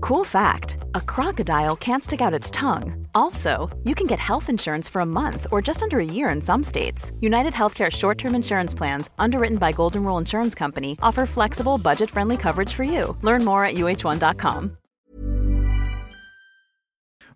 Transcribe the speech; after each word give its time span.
Cool 0.00 0.24
fact 0.24 0.78
a 0.94 1.00
crocodile 1.00 1.76
can't 1.76 2.04
stick 2.04 2.20
out 2.20 2.32
its 2.34 2.50
tongue. 2.50 3.06
Also, 3.14 3.70
you 3.84 3.94
can 3.94 4.06
get 4.06 4.18
health 4.18 4.48
insurance 4.48 4.88
for 4.88 5.00
a 5.00 5.06
month 5.06 5.46
or 5.50 5.60
just 5.62 5.82
under 5.82 5.98
a 5.98 6.04
year 6.04 6.30
in 6.30 6.40
some 6.40 6.62
states. 6.62 7.10
United 7.20 7.52
Healthcare 7.52 7.90
short 7.90 8.18
term 8.18 8.34
insurance 8.34 8.74
plans, 8.74 9.10
underwritten 9.18 9.58
by 9.58 9.72
Golden 9.72 10.04
Rule 10.04 10.18
Insurance 10.18 10.54
Company, 10.54 10.96
offer 11.02 11.26
flexible, 11.26 11.78
budget 11.78 12.10
friendly 12.10 12.36
coverage 12.36 12.72
for 12.72 12.84
you. 12.84 13.16
Learn 13.22 13.44
more 13.44 13.64
at 13.64 13.74
uh1.com. 13.74 14.76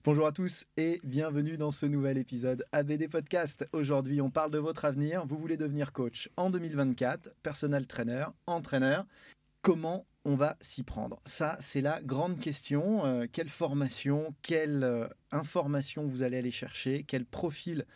Bonjour 0.04 0.26
à 0.26 0.32
tous 0.32 0.64
et 0.76 1.00
bienvenue 1.04 1.56
dans 1.58 1.72
ce 1.72 1.84
nouvel 1.84 2.18
épisode 2.18 2.64
ABD 2.72 3.08
Podcast. 3.10 3.66
Aujourd'hui, 3.72 4.20
on 4.20 4.30
parle 4.30 4.50
de 4.50 4.58
votre 4.58 4.84
avenir. 4.84 5.26
Vous 5.26 5.36
voulez 5.36 5.56
devenir 5.56 5.92
coach 5.92 6.30
en 6.36 6.50
2024, 6.50 7.30
personal 7.42 7.86
trainer, 7.86 8.24
entraîneur. 8.46 9.04
Comment 9.60 10.06
on 10.28 10.34
va 10.34 10.58
s'y 10.60 10.82
prendre 10.82 11.22
Ça, 11.24 11.56
c'est 11.58 11.80
la 11.80 12.02
grande 12.02 12.38
question. 12.38 13.06
Euh, 13.06 13.26
quelle 13.32 13.48
formation, 13.48 14.34
quelle 14.42 14.84
euh, 14.84 15.08
information 15.32 16.06
vous 16.06 16.22
allez 16.22 16.36
aller 16.36 16.50
chercher 16.50 17.02
Quels 17.02 17.24
profils 17.24 17.86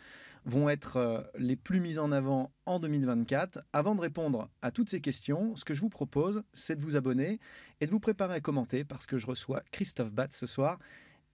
vont 0.43 0.67
être 0.67 0.97
euh, 0.97 1.21
les 1.37 1.55
plus 1.55 1.79
mis 1.79 1.99
en 1.99 2.11
avant 2.11 2.51
en 2.65 2.79
2024 2.79 3.59
Avant 3.71 3.93
de 3.93 4.01
répondre 4.01 4.49
à 4.63 4.71
toutes 4.71 4.89
ces 4.89 4.99
questions, 4.99 5.55
ce 5.55 5.63
que 5.63 5.75
je 5.75 5.81
vous 5.81 5.89
propose, 5.89 6.41
c'est 6.53 6.75
de 6.75 6.81
vous 6.81 6.95
abonner 6.95 7.39
et 7.81 7.85
de 7.85 7.91
vous 7.91 7.99
préparer 7.99 8.33
à 8.33 8.41
commenter 8.41 8.83
parce 8.83 9.05
que 9.05 9.19
je 9.19 9.27
reçois 9.27 9.61
Christophe 9.71 10.11
Batt 10.11 10.33
ce 10.33 10.47
soir 10.47 10.79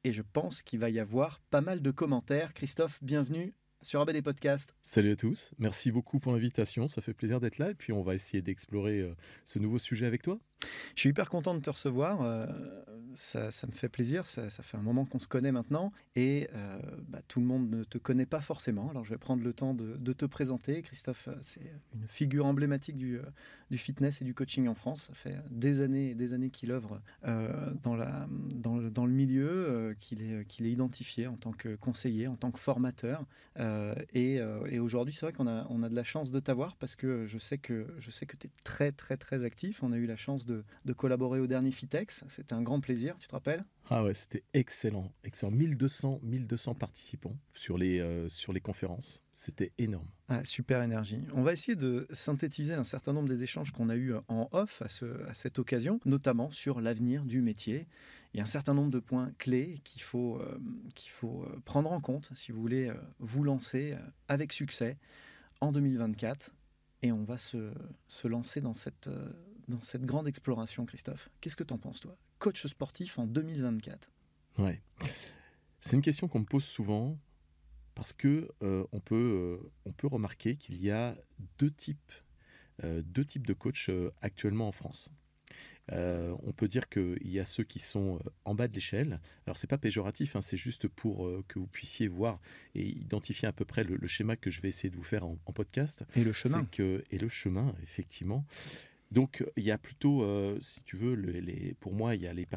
et 0.03 0.11
je 0.11 0.21
pense 0.21 0.61
qu'il 0.61 0.79
va 0.79 0.89
y 0.89 0.99
avoir 0.99 1.39
pas 1.49 1.61
mal 1.61 1.81
de 1.81 1.91
commentaires. 1.91 2.53
Christophe, 2.53 3.01
bienvenue 3.01 3.53
sur 3.81 4.01
ABD 4.01 4.21
Podcast. 4.21 4.75
Salut 4.83 5.11
à 5.11 5.15
tous, 5.15 5.53
merci 5.59 5.93
beaucoup 5.93 6.19
pour 6.19 6.33
l'invitation, 6.33 6.87
ça 6.87 7.01
fait 7.01 7.13
plaisir 7.13 7.39
d'être 7.39 7.57
là 7.57 7.69
et 7.69 7.75
puis 7.75 7.93
on 7.93 8.01
va 8.01 8.15
essayer 8.15 8.41
d'explorer 8.41 9.09
ce 9.45 9.59
nouveau 9.59 9.77
sujet 9.77 10.05
avec 10.05 10.23
toi. 10.23 10.41
Je 10.95 11.01
suis 11.01 11.09
hyper 11.09 11.29
content 11.29 11.53
de 11.53 11.59
te 11.59 11.69
recevoir, 11.69 12.21
euh, 12.21 12.45
ça, 13.13 13.49
me 13.67 13.71
fait 13.71 13.89
plaisir, 13.89 14.27
ça, 14.27 14.49
fait 14.49 14.77
un 14.77 14.81
moment 14.81 15.05
qu'on 15.05 15.19
se 15.19 15.27
connaît 15.27 15.51
maintenant 15.51 15.91
et 16.15 16.47
euh, 16.53 16.79
bah, 17.07 17.19
tout 17.27 17.39
le 17.39 17.45
monde 17.45 17.69
ne 17.69 17.83
te 17.83 17.97
connaît 17.97 18.25
pas 18.25 18.41
forcément, 18.41 18.89
alors 18.89 19.05
je 19.05 19.11
vais 19.11 19.17
prendre 19.17 19.43
le 19.43 19.53
temps 19.53 19.73
de, 19.73 20.13
te 20.13 20.25
présenter. 20.25 20.81
Christophe, 20.81 21.29
c'est 21.43 21.61
une 21.93 22.07
figure 22.07 22.45
emblématique 22.45 22.97
du, 22.97 23.19
fitness 23.71 24.21
et 24.21 24.25
du 24.25 24.33
coaching 24.33 24.67
en 24.67 24.75
France, 24.75 25.03
ça 25.03 25.13
fait 25.13 25.37
des 25.51 25.81
années 25.81 26.09
et 26.09 26.15
des 26.15 26.33
années 26.33 26.49
qu'il 26.49 26.71
œuvre 26.71 27.01
dans, 27.23 27.95
le, 27.95 29.11
milieu, 29.11 29.95
qu'il 29.99 30.21
est, 30.21 30.71
identifié 30.71 31.27
en 31.27 31.35
tant 31.35 31.51
que 31.51 31.75
conseiller, 31.75 32.27
en 32.27 32.35
tant 32.35 32.51
que 32.51 32.59
formateur. 32.59 33.25
Euh, 33.59 33.95
euh, 34.15 34.65
et, 34.65 34.79
aujourd'hui, 34.79 35.13
c'est 35.13 35.25
vrai 35.25 35.33
qu'on 35.33 35.47
a, 35.47 35.89
de 35.89 35.95
la 35.95 36.03
chance 36.03 36.31
de 36.31 36.39
t'avoir 36.39 36.75
parce 36.77 36.95
que, 36.95 37.25
je 37.27 37.37
sais 37.37 37.57
que 37.57 37.85
tu 38.01 38.47
es 38.47 38.49
très, 38.63 38.91
très, 38.91 39.17
très 39.17 39.43
actif. 39.43 39.83
On 39.83 39.91
a 39.91 39.97
eu 39.97 40.05
la 40.05 40.15
chance 40.15 40.45
de, 40.45 40.58
de 40.85 40.93
collaborer 40.93 41.39
au 41.39 41.47
dernier 41.47 41.71
Fitex. 41.71 42.23
C'était 42.29 42.53
un 42.53 42.61
grand 42.61 42.79
plaisir, 42.79 43.17
tu 43.17 43.27
te 43.27 43.33
rappelles? 43.33 43.65
Ah 43.89 44.03
ouais, 44.03 44.13
c'était 44.13 44.43
excellent. 44.53 45.11
excellent. 45.23 45.51
1200, 45.51 46.19
1200 46.23 46.75
participants 46.75 47.35
sur 47.53 47.77
les, 47.77 47.99
euh, 47.99 48.29
sur 48.29 48.53
les 48.53 48.61
conférences. 48.61 49.23
C'était 49.33 49.71
énorme. 49.77 50.07
Ah, 50.27 50.43
super 50.43 50.83
énergie. 50.83 51.21
On 51.33 51.43
va 51.43 51.53
essayer 51.53 51.75
de 51.75 52.07
synthétiser 52.11 52.73
un 52.73 52.83
certain 52.83 53.13
nombre 53.13 53.29
des 53.29 53.41
échanges 53.41 53.71
qu'on 53.71 53.89
a 53.89 53.95
eus 53.95 54.13
en 54.27 54.49
off 54.51 54.81
à, 54.81 54.89
ce, 54.89 55.05
à 55.27 55.33
cette 55.33 55.59
occasion, 55.59 55.99
notamment 56.05 56.51
sur 56.51 56.81
l'avenir 56.81 57.23
du 57.23 57.41
métier 57.41 57.87
il 58.33 58.37
y 58.37 58.39
a 58.41 58.43
un 58.43 58.47
certain 58.47 58.73
nombre 58.73 58.91
de 58.91 58.99
points 58.99 59.31
clés 59.37 59.81
qu'il 59.83 60.01
faut, 60.01 60.37
euh, 60.37 60.59
qu'il 60.93 61.11
faut 61.11 61.43
euh, 61.43 61.61
prendre 61.65 61.91
en 61.91 61.99
compte 61.99 62.29
si 62.35 62.51
vous 62.51 62.61
voulez 62.61 62.89
euh, 62.89 62.93
vous 63.19 63.43
lancer 63.43 63.97
avec 64.27 64.53
succès 64.53 64.97
en 65.61 65.71
2024. 65.71 66.51
Et 67.01 67.11
on 67.11 67.23
va 67.23 67.37
se, 67.37 67.71
se 68.07 68.27
lancer 68.27 68.61
dans 68.61 68.75
cette, 68.75 69.09
dans 69.69 69.81
cette 69.81 70.05
grande 70.05 70.27
exploration, 70.27 70.85
Christophe. 70.85 71.29
Qu'est-ce 71.41 71.55
que 71.55 71.63
tu 71.63 71.73
en 71.73 71.77
penses, 71.77 71.99
toi? 71.99 72.17
Coach 72.39 72.65
sportif 72.67 73.17
en 73.19 73.27
2024 73.27 74.09
Ouais. 74.57 74.81
C'est 75.79 75.95
une 75.95 76.01
question 76.01 76.27
qu'on 76.27 76.39
me 76.39 76.45
pose 76.45 76.65
souvent 76.65 77.17
parce 77.95 78.11
que 78.11 78.49
on, 78.61 78.99
peut, 78.99 79.59
on 79.85 79.91
peut 79.91 80.07
remarquer 80.07 80.57
qu'il 80.57 80.81
y 80.81 80.91
a 80.91 81.15
deux 81.59 81.71
types, 81.71 82.11
deux 82.83 83.23
types 83.23 83.47
de 83.47 83.53
coachs 83.53 83.89
actuellement 84.21 84.67
en 84.67 84.71
France. 84.73 85.09
Euh, 85.91 86.35
on 86.43 86.53
peut 86.53 86.67
dire 86.67 86.87
qu'il 86.89 87.17
y 87.27 87.39
a 87.39 87.45
ceux 87.45 87.63
qui 87.63 87.79
sont 87.79 88.17
euh, 88.17 88.29
en 88.45 88.53
bas 88.53 88.67
de 88.67 88.73
l'échelle. 88.73 89.19
Alors 89.45 89.57
c'est 89.57 89.67
pas 89.67 89.77
péjoratif, 89.77 90.35
hein, 90.35 90.41
c'est 90.41 90.57
juste 90.57 90.87
pour 90.87 91.25
euh, 91.25 91.43
que 91.47 91.57
vous 91.57 91.67
puissiez 91.67 92.07
voir 92.07 92.39
et 92.75 92.87
identifier 92.87 93.47
à 93.47 93.51
peu 93.51 93.65
près 93.65 93.83
le, 93.83 94.07
schéma 94.07 94.35
que 94.35 94.49
je 94.49 94.61
vais 94.61 94.67
essayer 94.67 94.89
de 94.89 94.95
vous 94.95 95.03
faire 95.03 95.25
en, 95.25 95.37
en 95.45 95.53
podcast. 95.53 96.03
Et 96.15 96.23
le 96.23 96.33
chemin. 96.33 96.67
et 96.79 97.17
le 97.17 97.27
chemin, 97.27 97.73
effectivement. 97.81 98.45
Donc 99.11 99.43
il 99.57 99.63
y 99.63 99.71
a 99.71 99.77
plutôt, 99.77 100.23
euh, 100.23 100.57
si 100.61 100.83
tu 100.83 100.95
veux, 100.95 101.17
pour 101.79 101.93
moi, 101.93 102.15
il 102.15 102.21
y 102.21 102.27
a, 102.27 102.33
les 102.33 102.47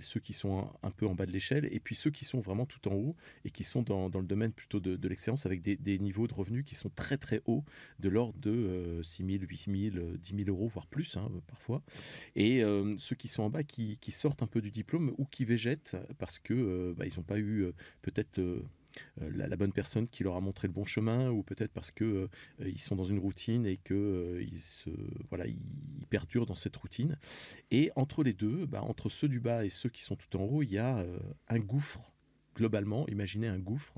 ceux 0.00 0.20
qui 0.20 0.32
sont 0.32 0.70
un, 0.82 0.90
peu 0.90 1.06
en 1.06 1.14
bas 1.14 1.26
de 1.26 1.32
l'échelle 1.32 1.68
et 1.70 1.80
puis 1.80 1.94
ceux 1.94 2.10
qui 2.10 2.24
sont 2.24 2.40
vraiment 2.40 2.64
tout 2.64 2.88
en 2.88 2.94
haut 2.94 3.16
et 3.44 3.50
qui 3.50 3.64
sont 3.64 3.82
dans, 3.82 4.08
le 4.08 4.26
domaine 4.26 4.52
plutôt 4.52 4.80
de, 4.80 5.08
l'excellence 5.08 5.44
avec 5.44 5.60
des, 5.60 5.98
niveaux 5.98 6.26
de 6.26 6.34
revenus 6.34 6.64
qui 6.64 6.74
sont 6.74 6.90
très 6.90 7.18
très 7.18 7.42
hauts, 7.44 7.64
de 7.98 8.08
l'ordre 8.08 8.38
de 8.38 9.00
6 9.02 9.26
000, 9.26 9.44
8 9.46 9.92
000, 9.92 10.16
10 10.16 10.44
000 10.44 10.48
euros, 10.48 10.68
voire 10.68 10.86
plus 10.86 11.16
hein, 11.16 11.30
parfois. 11.46 11.82
Et 12.34 12.64
euh, 12.64 12.96
ceux 12.96 13.16
qui 13.16 13.28
sont 13.28 13.42
en 13.42 13.50
bas 13.50 13.62
qui, 13.62 13.98
sortent 14.10 14.42
un 14.42 14.46
peu 14.46 14.60
du 14.60 14.70
diplôme 14.70 15.14
ou 15.18 15.24
qui 15.24 15.44
végètent 15.44 15.96
parce 16.18 16.38
que 16.38 16.52
euh, 16.52 16.94
bah, 16.96 17.06
ils 17.06 17.16
n'ont 17.16 17.22
pas 17.22 17.38
eu 17.38 17.70
peut-être 18.02 18.40
euh, 19.20 19.30
la, 19.34 19.56
bonne 19.56 19.72
personne 19.72 20.08
qui 20.08 20.24
leur 20.24 20.36
a 20.36 20.40
montré 20.40 20.68
le 20.68 20.72
bon 20.72 20.84
chemin, 20.84 21.30
ou 21.30 21.42
peut-être 21.42 21.72
parce 21.72 21.90
que 21.90 22.04
euh, 22.04 22.28
ils 22.60 22.80
sont 22.80 22.96
dans 22.96 23.04
une 23.04 23.18
routine 23.18 23.66
et 23.66 23.76
que 23.76 23.94
euh, 23.94 24.42
ils 24.42 24.92
voilà, 25.28 25.46
ils, 25.46 26.06
perdurent 26.08 26.46
dans 26.46 26.54
cette 26.54 26.76
routine. 26.76 27.16
Et 27.70 27.90
entre 27.94 28.24
les 28.24 28.32
deux, 28.32 28.66
bah, 28.66 28.82
entre 28.82 29.08
ceux 29.08 29.28
du 29.28 29.40
bas 29.40 29.64
et 29.64 29.68
ceux 29.68 29.88
qui 29.88 30.02
sont 30.02 30.16
tout 30.16 30.36
en 30.36 30.42
haut, 30.42 30.62
il 30.62 30.72
y 30.72 30.78
a 30.78 31.04
un 31.48 31.58
gouffre 31.60 32.12
globalement, 32.60 33.08
imaginez 33.08 33.48
un 33.48 33.58
gouffre, 33.58 33.94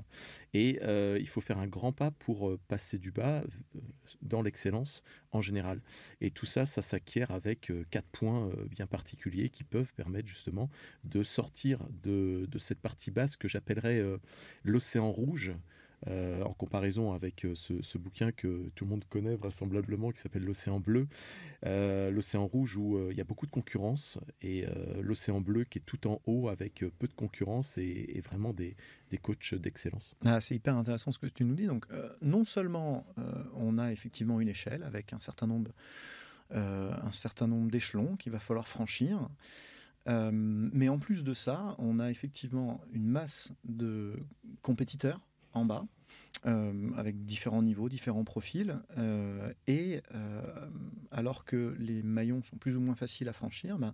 et 0.53 0.79
euh, 0.83 1.17
il 1.19 1.27
faut 1.27 1.41
faire 1.41 1.57
un 1.57 1.67
grand 1.67 1.91
pas 1.91 2.11
pour 2.11 2.47
euh, 2.47 2.57
passer 2.69 2.97
du 2.97 3.11
bas 3.11 3.43
euh, 3.43 3.79
dans 4.21 4.41
l'excellence 4.41 5.03
en 5.33 5.41
général. 5.41 5.81
Et 6.21 6.31
tout 6.31 6.45
ça, 6.45 6.65
ça 6.65 6.81
s'acquiert 6.81 7.31
avec 7.31 7.73
quatre 7.89 8.07
points 8.07 8.49
bien 8.69 8.87
particuliers 8.87 9.49
qui 9.49 9.65
peuvent 9.65 9.93
permettre 9.93 10.29
justement 10.29 10.69
de 11.03 11.23
sortir 11.23 11.79
de, 12.03 12.47
de 12.49 12.57
cette 12.57 12.79
partie 12.79 13.11
basse 13.11 13.35
que 13.35 13.49
j'appellerais 13.49 14.01
l'océan 14.63 15.11
rouge, 15.11 15.51
euh, 16.07 16.41
en 16.43 16.53
comparaison 16.53 17.13
avec 17.13 17.45
euh, 17.45 17.55
ce, 17.55 17.97
bouquin 17.97 18.33
que 18.33 18.69
tout 18.75 18.83
le 18.83 18.89
monde 18.89 19.05
connaît 19.05 19.35
vraisemblablement, 19.35 20.11
qui 20.11 20.19
s'appelle 20.19 20.43
L'océan 20.43 20.81
bleu, 20.81 21.07
euh, 21.65 22.11
l'océan 22.11 22.45
rouge 22.45 22.75
où 22.75 23.09
il 23.09 23.15
y 23.15 23.21
a 23.21 23.23
beaucoup 23.23 23.45
de 23.45 23.51
concurrence, 23.51 24.19
et 24.41 24.65
l'océan 25.01 25.39
bleu 25.39 25.63
qui 25.63 25.79
est 25.79 25.83
tout 25.85 26.07
en 26.07 26.19
haut 26.25 26.49
avec 26.49 26.83
peu 26.99 27.07
de 27.07 27.13
concurrence 27.13 27.77
et, 27.77 28.21
vraiment 28.21 28.53
des, 28.53 28.75
des 29.09 29.17
coachs 29.17 29.55
d'excellence. 29.55 30.15
Ah, 30.25 30.41
c'est 30.41 30.55
hyper 30.55 30.75
intéressant 30.75 31.11
ce 31.11 31.19
que 31.19 31.27
tu 31.27 31.45
nous 31.45 31.55
dis. 31.55 31.67
Donc, 31.67 31.85
non 32.21 32.43
seulement 32.45 33.05
on 33.55 33.77
a 33.77 33.91
effectivement 33.91 34.39
une 34.41 34.49
échelle 34.49 34.83
avec 34.83 35.13
un 35.13 35.19
certain 35.19 35.47
nombre, 35.47 35.71
un 36.51 37.11
certain 37.11 37.47
nombre 37.47 37.71
d'échelons 37.71 38.15
qu'il 38.17 38.31
va 38.31 38.39
falloir 38.39 38.67
franchir. 38.67 39.29
mais 40.07 40.89
en 40.89 40.99
plus 40.99 41.23
de 41.23 41.33
ça, 41.33 41.75
on 41.77 41.99
a 41.99 42.09
effectivement 42.09 42.81
une 42.91 43.07
masse 43.07 43.51
de 43.63 44.19
compétiteurs 44.61 45.21
en 45.53 45.65
bas, 45.65 45.85
euh, 46.45 46.91
avec 46.97 47.23
différents 47.25 47.61
niveaux, 47.61 47.89
différents 47.89 48.23
profils. 48.23 48.77
Euh, 48.97 49.53
et 49.67 50.01
euh, 50.13 50.69
alors 51.11 51.45
que 51.45 51.75
les 51.79 52.03
maillons 52.03 52.41
sont 52.43 52.57
plus 52.57 52.75
ou 52.75 52.81
moins 52.81 52.95
faciles 52.95 53.29
à 53.29 53.33
franchir, 53.33 53.77
ben, 53.77 53.93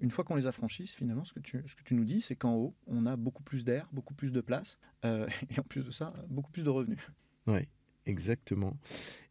une 0.00 0.10
fois 0.10 0.24
qu'on 0.24 0.34
les 0.34 0.46
a 0.46 0.52
franchis, 0.52 0.86
finalement, 0.86 1.24
ce 1.24 1.32
que 1.32 1.40
tu, 1.40 1.62
ce 1.66 1.74
que 1.74 1.82
tu 1.82 1.94
nous 1.94 2.04
dis, 2.04 2.20
c'est 2.20 2.36
qu'en 2.36 2.54
haut, 2.54 2.74
on 2.86 3.06
a 3.06 3.16
beaucoup 3.16 3.42
plus 3.42 3.64
d'air, 3.64 3.88
beaucoup 3.92 4.14
plus 4.14 4.30
de 4.30 4.40
place, 4.40 4.78
et 5.04 5.58
en 5.58 5.62
plus 5.62 5.84
de 5.84 5.90
ça, 5.90 6.12
beaucoup 6.28 6.50
plus 6.50 6.64
de 6.64 6.70
revenus. 6.70 7.00
Oui. 7.46 7.60
Exactement. 8.08 8.76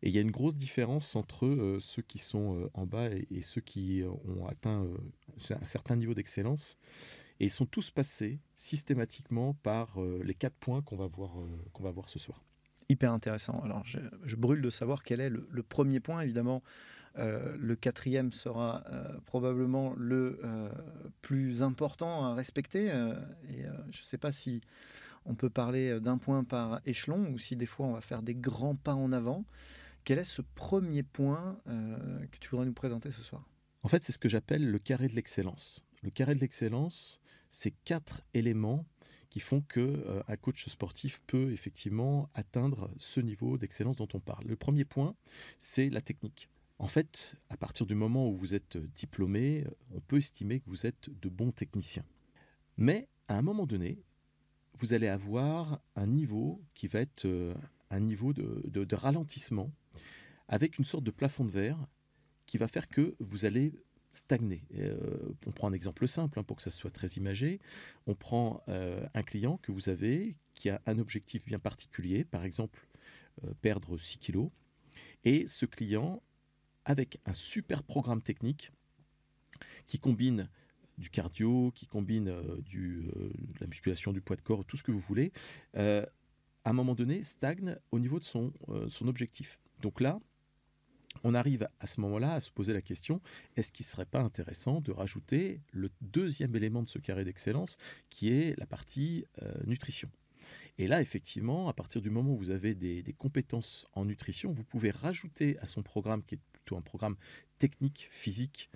Et 0.01 0.09
il 0.09 0.13
y 0.13 0.17
a 0.17 0.21
une 0.21 0.31
grosse 0.31 0.57
différence 0.57 1.15
entre 1.15 1.77
ceux 1.79 2.01
qui 2.01 2.17
sont 2.17 2.69
en 2.73 2.85
bas 2.85 3.07
et, 3.09 3.41
ceux 3.41 3.61
qui 3.61 4.03
ont 4.05 4.47
atteint 4.47 4.85
un 5.49 5.63
certain 5.63 5.95
niveau 5.95 6.13
d'excellence. 6.13 6.77
Et 7.39 7.45
ils 7.45 7.51
sont 7.51 7.65
tous 7.65 7.91
passés 7.91 8.39
systématiquement 8.55 9.53
par 9.55 9.97
les 10.23 10.33
quatre 10.33 10.55
points 10.55 10.81
qu'on 10.81 10.95
va, 10.95 11.07
voir, 11.07 11.33
qu'on 11.73 11.83
va 11.83 11.91
voir 11.91 12.09
ce 12.09 12.17
soir. 12.17 12.43
Hyper 12.87 13.11
intéressant. 13.11 13.59
Alors, 13.61 13.83
je, 13.83 14.35
brûle 14.35 14.61
de 14.61 14.69
savoir 14.69 15.03
quel 15.03 15.19
est 15.19 15.29
le, 15.29 15.63
premier 15.63 15.99
point. 15.99 16.21
Évidemment, 16.21 16.63
le 17.17 17.75
quatrième 17.75 18.31
sera 18.31 18.85
probablement 19.25 19.93
le 19.97 20.39
plus 21.21 21.61
important 21.61 22.23
à 22.23 22.35
respecter. 22.35 22.85
et 23.49 23.63
je 23.91 23.99
ne 23.99 24.03
sais 24.03 24.17
pas 24.17 24.31
si 24.31 24.61
on 25.25 25.35
peut 25.35 25.49
parler 25.49 25.89
euh, 25.89 25.99
d'un 25.99 26.17
point 26.17 26.43
par 26.43 26.81
échelon 26.85 27.31
ou 27.31 27.39
si 27.39 27.55
des 27.55 27.65
fois 27.65 27.87
on 27.87 27.93
va 27.93 28.01
faire 28.01 28.21
des 28.21 28.35
grands 28.35 28.75
pas 28.75 28.93
en 28.93 29.11
avant. 29.11 29.45
Quel 30.03 30.19
est 30.19 30.25
ce 30.25 30.41
premier 30.41 31.03
point 31.03 31.59
euh, 31.67 32.25
que 32.31 32.37
tu 32.37 32.49
voudrais 32.49 32.65
nous 32.65 32.73
présenter 32.73 33.11
ce 33.11 33.23
soir? 33.23 33.47
En 33.81 33.87
fait, 33.87 34.03
c'est 34.03 34.11
ce 34.11 34.19
que 34.19 34.29
j'appelle 34.29 34.69
le 34.69 34.79
carré 34.79 35.07
de 35.07 35.13
l'excellence. 35.13 35.83
Le 36.03 36.11
carré 36.11 36.35
de 36.35 36.39
l'excellence, 36.39 37.19
c'est 37.55 37.71
quatre 37.85 38.21
éléments 38.33 38.85
qui 39.29 39.39
font 39.39 39.61
que 39.61 39.79
euh, 39.79 40.21
un 40.27 40.35
coach 40.35 40.67
sportif 40.67 41.21
peut 41.25 41.51
effectivement 41.51 42.29
atteindre 42.33 42.91
ce 42.97 43.21
niveau 43.21 43.57
d'excellence 43.57 43.95
dont 43.95 44.07
on 44.13 44.19
parle. 44.19 44.45
Le 44.45 44.57
premier 44.57 44.83
point, 44.83 45.15
c'est 45.57 45.89
la 45.89 46.01
technique. 46.01 46.49
En 46.79 46.87
fait, 46.87 47.35
à 47.49 47.55
partir 47.55 47.85
du 47.85 47.95
moment 47.95 48.27
où 48.27 48.33
vous 48.33 48.55
êtes 48.55 48.77
diplômé, 48.77 49.65
on 49.93 50.01
peut 50.01 50.17
estimer 50.17 50.59
que 50.59 50.69
vous 50.69 50.85
êtes 50.85 51.09
de 51.09 51.29
bons 51.29 51.53
techniciens. 51.53 52.03
Mais 52.75 53.07
à 53.29 53.37
un 53.37 53.41
moment 53.41 53.65
donné, 53.65 54.03
vous 54.77 54.93
allez 54.93 55.07
avoir 55.07 55.81
un 55.95 56.07
niveau 56.07 56.61
qui 56.73 56.87
va 56.87 56.99
être 56.99 57.23
euh, 57.23 57.53
un 57.89 58.01
niveau 58.01 58.33
de, 58.33 58.95
ralentissement 58.95 59.71
avec 60.49 60.77
une 60.77 60.85
sorte 60.85 61.05
de 61.05 61.11
plafond 61.11 61.45
de 61.45 61.51
verre 61.51 61.87
qui 62.45 62.57
va 62.57 62.67
faire 62.67 62.89
que 62.89 63.15
vous 63.19 63.45
allez 63.45 63.73
stagner. 64.17 64.63
Euh, 64.77 64.95
on 65.45 65.51
prend 65.51 65.67
un 65.67 65.73
exemple 65.73 66.07
simple 66.07 66.39
hein, 66.39 66.43
pour 66.43 66.57
que 66.57 66.63
ça 66.63 66.71
soit 66.71 66.91
très 66.91 67.07
imagé. 67.07 67.59
On 68.07 68.15
prend 68.15 68.63
euh, 68.67 69.05
un 69.13 69.23
client 69.23 69.57
que 69.57 69.71
vous 69.71 69.89
avez 69.89 70.35
qui 70.53 70.69
a 70.69 70.81
un 70.85 70.99
objectif 70.99 71.43
bien 71.45 71.59
particulier, 71.59 72.23
par 72.23 72.43
exemple 72.45 72.87
perdre 73.61 73.97
6 73.97 74.17
kilos. 74.19 74.49
Et 75.25 75.45
ce 75.47 75.65
client, 75.65 76.23
avec 76.85 77.19
un 77.25 77.33
super 77.33 77.83
programme 77.83 78.21
technique 78.21 78.71
qui 79.87 79.99
combine 79.99 80.49
du 80.97 81.09
cardio, 81.09 81.71
qui 81.75 81.87
combine 81.87 82.29
euh, 82.29 82.61
euh, 82.75 83.31
la 83.59 83.67
musculation, 83.67 84.13
du 84.13 84.21
poids 84.21 84.35
de 84.35 84.41
corps, 84.41 84.65
tout 84.65 84.77
ce 84.77 84.83
que 84.83 84.91
vous 84.91 84.99
voulez, 85.01 85.31
euh, 85.75 86.05
à 86.63 86.69
un 86.69 86.73
moment 86.73 86.95
donné, 86.95 87.23
stagne 87.23 87.77
au 87.91 87.99
niveau 87.99 88.19
de 88.19 88.25
son 88.25 88.53
objectif. 89.01 89.59
Donc 89.81 90.01
là, 90.01 90.19
on 91.25 91.33
arrive 91.33 91.67
à 91.79 91.87
ce 91.87 91.99
moment-là 92.01 92.35
à 92.35 92.39
se 92.39 92.51
poser 92.51 92.71
la 92.71 92.81
question, 92.81 93.19
est-ce 93.57 93.71
qu'il 93.71 93.85
ne 93.85 93.89
serait 93.89 94.05
pas 94.05 94.21
intéressant 94.21 94.79
de 94.79 94.91
rajouter 94.91 95.59
le 95.71 95.89
deuxième 96.01 96.55
élément 96.55 96.83
de 96.83 96.89
ce 96.89 96.99
carré 96.99 97.25
d'excellence, 97.25 97.77
qui 98.09 98.29
est 98.29 98.57
la 98.59 98.65
partie 98.65 99.25
nutrition? 99.65 100.09
Et 100.77 100.87
là, 100.87 101.01
effectivement, 101.01 101.67
à 101.69 101.73
partir 101.73 102.01
du 102.01 102.09
moment 102.09 102.33
où 102.33 102.37
vous 102.37 102.49
avez 102.49 102.75
des, 102.75 103.15
compétences 103.17 103.87
en 103.93 104.05
nutrition, 104.05 104.51
vous 104.51 104.63
pouvez 104.63 104.91
rajouter 104.91 105.57
à 105.59 105.65
son 105.65 105.83
programme, 105.83 106.23
qui 106.23 106.35
est 106.35 106.39
plutôt 106.53 106.77
un 106.77 106.81
programme 106.81 107.15
technique, 107.59 108.07
physique, 108.11 108.69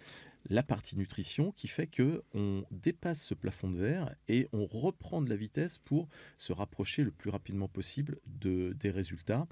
la 0.49 0.63
partie 0.63 0.97
nutrition 0.97 1.51
qui 1.51 1.67
fait 1.67 1.87
que 1.87 2.23
on 2.33 2.63
dépasse 2.71 3.21
ce 3.21 3.33
plafond 3.33 3.69
de 3.69 3.77
verre 3.77 4.15
et 4.29 4.47
on 4.53 4.65
reprend 4.65 5.21
de 5.21 5.29
la 5.29 5.35
vitesse 5.35 5.77
pour 5.77 6.07
se 6.37 6.53
rapprocher 6.53 7.03
le 7.03 7.11
plus 7.11 7.29
rapidement 7.29 7.67
possible 7.67 8.19
de, 8.25 8.73
des 8.79 8.89
résultats 8.89 9.47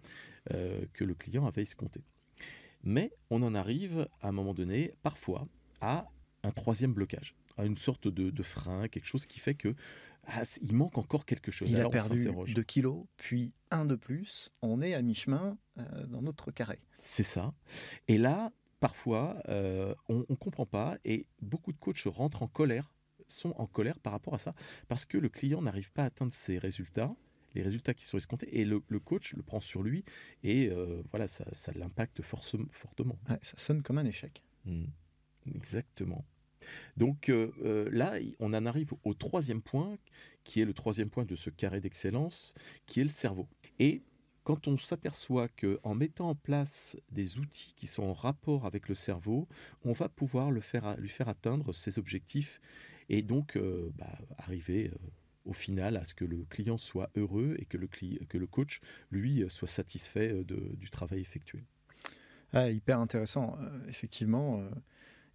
euh, 0.54 0.86
que 0.94 1.04
le 1.04 1.14
client 1.14 1.46
avait 1.46 1.64
escomptés. 1.64 2.06
Mais 2.88 3.12
on 3.30 3.44
en 3.44 3.54
arrive 3.54 4.08
à 4.22 4.30
un 4.30 4.32
moment 4.32 4.54
donné, 4.54 4.94
parfois, 5.04 5.46
à 5.82 6.08
un 6.44 6.52
troisième 6.52 6.94
blocage, 6.94 7.36
à 7.58 7.66
une 7.66 7.76
sorte 7.76 8.08
de, 8.08 8.44
frein, 8.44 8.88
quelque 8.88 9.06
chose 9.06 9.26
qui 9.26 9.40
fait 9.40 9.56
que 9.56 9.76
ah, 10.26 10.44
il 10.62 10.74
manque 10.74 10.98
encore 10.98 11.26
quelque 11.26 11.52
chose. 11.52 11.70
Il 11.70 11.82
a 11.82 11.90
perdu 11.90 12.30
2 12.54 12.64
kilos, 12.64 13.04
puis 13.18 13.54
un 13.72 13.84
de 13.84 13.96
plus. 13.96 14.52
On 14.62 14.82
est 14.82 14.94
à 14.94 15.02
mi-chemin 15.02 15.58
euh, 15.78 16.06
dans 16.06 16.22
notre 16.22 16.50
carré. 16.52 16.80
C'est 16.98 17.24
ça. 17.24 17.54
Et 18.08 18.18
là, 18.18 18.54
parfois, 18.80 19.36
euh, 19.50 19.94
on 20.08 20.26
ne 20.30 20.36
comprend 20.36 20.66
pas 20.66 20.98
et 21.04 21.26
beaucoup 21.42 21.74
de 21.74 21.78
coachs 21.78 22.04
rentrent 22.06 22.44
en 22.44 22.48
colère, 22.48 22.94
sont 23.28 23.54
en 23.58 23.68
colère 23.68 24.00
par 24.00 24.14
rapport 24.14 24.34
à 24.34 24.40
ça, 24.40 24.54
parce 24.88 25.04
que 25.04 25.18
le 25.18 25.28
client 25.28 25.62
n'arrive 25.62 25.92
pas 25.92 26.04
à 26.04 26.06
atteindre 26.06 26.32
ses 26.32 26.58
résultats, 26.58 27.14
les 27.58 27.64
résultats 27.64 27.94
qui 27.94 28.06
sont 28.06 28.18
escomptés, 28.18 28.60
et 28.60 28.66
le, 28.66 28.80
coach 29.00 29.34
le 29.34 29.44
prend 29.44 29.60
sur 29.60 29.84
lui, 29.84 30.04
et 30.44 30.70
euh, 30.70 31.02
voilà, 31.12 31.28
ça, 31.28 31.46
l'impacte 31.76 32.22
fortement. 32.22 33.20
ça 33.42 33.58
sonne 33.58 33.82
comme 33.82 33.98
un 33.98 34.06
échec. 34.06 34.44
Mmh. 34.66 34.86
Exactement. 35.56 36.26
Donc 36.98 37.30
euh, 37.30 37.88
là, 37.92 38.20
on 38.40 38.54
en 38.54 38.66
arrive 38.66 38.94
au 39.04 39.14
troisième 39.14 39.62
point, 39.62 39.98
qui 40.44 40.62
est 40.62 40.66
le 40.66 40.74
troisième 40.74 41.10
point 41.10 41.26
de 41.26 41.36
ce 41.36 41.50
carré 41.50 41.82
d'excellence, 41.82 42.54
qui 42.86 43.00
est 43.00 43.04
le 43.04 43.10
cerveau. 43.10 43.48
Et 43.80 44.04
quand 44.44 44.68
on 44.70 44.78
s'aperçoit 44.78 45.50
qu'en 45.50 45.94
mettant 45.94 46.30
en 46.30 46.36
place 46.36 46.98
des 47.12 47.38
outils 47.38 47.74
qui 47.76 47.86
sont 47.86 48.04
en 48.04 48.14
rapport 48.14 48.66
avec 48.66 48.88
le 48.88 48.96
cerveau, 48.96 49.46
on 49.84 49.92
va 49.92 50.08
pouvoir 50.08 50.52
le 50.52 50.62
faire, 50.62 50.96
lui 50.98 51.10
faire 51.10 51.28
atteindre 51.28 51.74
ses 51.74 52.00
objectifs 52.00 52.62
et 53.10 53.22
donc 53.22 53.58
euh, 53.58 53.92
bah, 53.96 54.18
arriver 54.38 54.88
euh, 54.88 54.98
au 55.48 55.54
final 55.54 55.98
à 55.98 56.04
ce 56.04 56.14
que 56.14 56.26
le 56.26 56.46
client 56.46 56.78
soit 56.78 57.10
heureux 57.16 57.56
et 57.60 57.66
que 57.66 57.78
le, 57.78 57.88
que 57.88 58.38
le 58.38 58.48
coach, 58.48 58.82
lui, 59.12 59.44
soit 59.50 59.68
satisfait 59.68 60.32
euh, 60.32 60.44
du 60.44 60.90
travail 60.90 61.22
effectué. 61.22 61.64
Ah, 62.54 62.70
hyper 62.70 63.00
intéressant. 63.00 63.58
effectivement, 63.90 64.64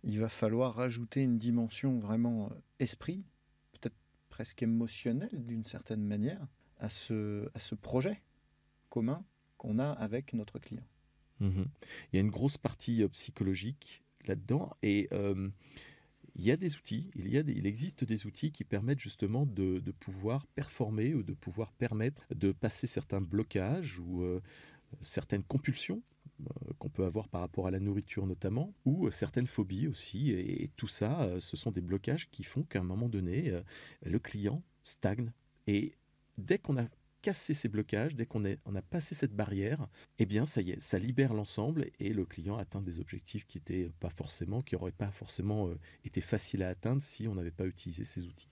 il 0.03 0.19
va 0.19 0.31
falloir 0.31 0.75
rajouter 0.75 1.23
une 1.23 1.37
dimension 1.37 1.99
vraiment 1.99 2.51
esprit, 2.79 3.23
peut-être 3.73 3.97
presque 4.31 4.63
émotionnelle 4.63 5.45
d'une 5.45 5.65
certaine 5.65 6.03
manière, 6.03 6.47
à 6.79 6.89
ce, 6.89 7.49
à 7.55 7.59
ce 7.59 7.75
projet 7.75 8.23
commun 8.89 9.25
qu'on 9.57 9.79
a 9.79 9.91
avec 9.91 10.33
notre 10.35 10.59
client. 10.59 10.87
Mhm. 11.41 11.67
Il 12.13 12.17
y 12.17 12.19
a 12.19 12.21
une 12.21 12.31
grosse 12.31 12.59
partie 12.59 13.03
euh, 13.03 13.09
psychologique 13.09 14.05
là-dedans 14.27 14.77
et 14.83 15.09
euh, 15.13 15.49
il 16.37 16.45
y 16.45 16.51
a 16.51 16.57
des 16.57 16.77
outils, 16.77 17.11
il, 17.15 17.29
y 17.29 17.39
a 17.39 17.41
il 17.41 17.67
existe 17.67 18.05
des 18.05 18.27
outils 18.27 18.53
qui 18.53 18.65
permettent 18.65 19.01
justement 19.01 19.47
de, 19.47 19.83
pouvoir 20.01 20.47
performer 20.47 21.15
ou 21.15 21.23
de 21.23 21.35
pouvoir 21.35 21.73
permettre 21.73 22.27
de 22.35 22.53
passer 22.53 22.87
certains 22.87 23.21
blocages 23.21 23.99
ou 23.99 24.23
euh, 24.23 24.41
certaines 25.01 25.45
compulsions 25.45 26.03
qu'on 26.79 26.89
peut 26.89 27.05
avoir 27.05 27.29
par 27.29 27.41
rapport 27.41 27.69
à 27.69 27.71
la 27.71 27.79
nourriture 27.79 28.27
notamment, 28.27 28.75
ou 28.85 29.11
certaines 29.13 29.47
phobies 29.47 29.87
aussi. 29.87 30.31
Et, 30.31 30.71
tout 30.77 30.89
ça, 30.89 31.29
ce 31.39 31.57
sont 31.57 31.71
des 31.71 31.81
blocages 31.81 32.31
qui 32.31 32.43
font 32.43 32.65
qu'à 32.65 32.81
un 32.81 32.85
moment 32.85 33.09
donné, 33.09 33.53
le 34.05 34.19
client 34.19 34.63
stagne. 34.83 35.33
Et 35.69 35.95
dès 36.39 36.59
qu'on 36.59 36.79
a 36.79 36.87
casser 37.23 37.55
ces 37.55 37.69
blocages, 37.69 38.17
dès 38.17 38.27
qu'on 38.27 38.45
on 38.67 38.75
a 38.75 38.83
passé 38.83 39.15
cette 39.15 39.35
barrière, 39.35 39.89
eh 40.19 40.27
bien 40.27 40.45
ça 40.45 40.61
y 40.61 40.73
est, 40.73 40.83
ça 40.83 40.99
libère 40.99 41.33
l'ensemble 41.33 41.91
et 42.01 42.13
le 42.13 42.27
client 42.27 42.57
atteint 42.59 42.83
des 42.83 43.01
objectifs 43.01 43.47
qui 43.47 43.59
étaient 43.59 43.91
pas 44.01 44.11
forcément, 44.11 44.61
qui 44.61 44.75
n'auraient 44.75 44.93
pas 44.93 45.11
forcément 45.11 45.69
euh, 45.69 45.79
été 46.05 46.21
faciles 46.21 46.63
à 46.63 46.69
atteindre 46.69 47.01
si 47.01 47.29
on 47.29 47.35
n'avait 47.35 47.53
pas 47.53 47.67
utilisé 47.67 48.05
ces 48.05 48.27
outils. 48.27 48.49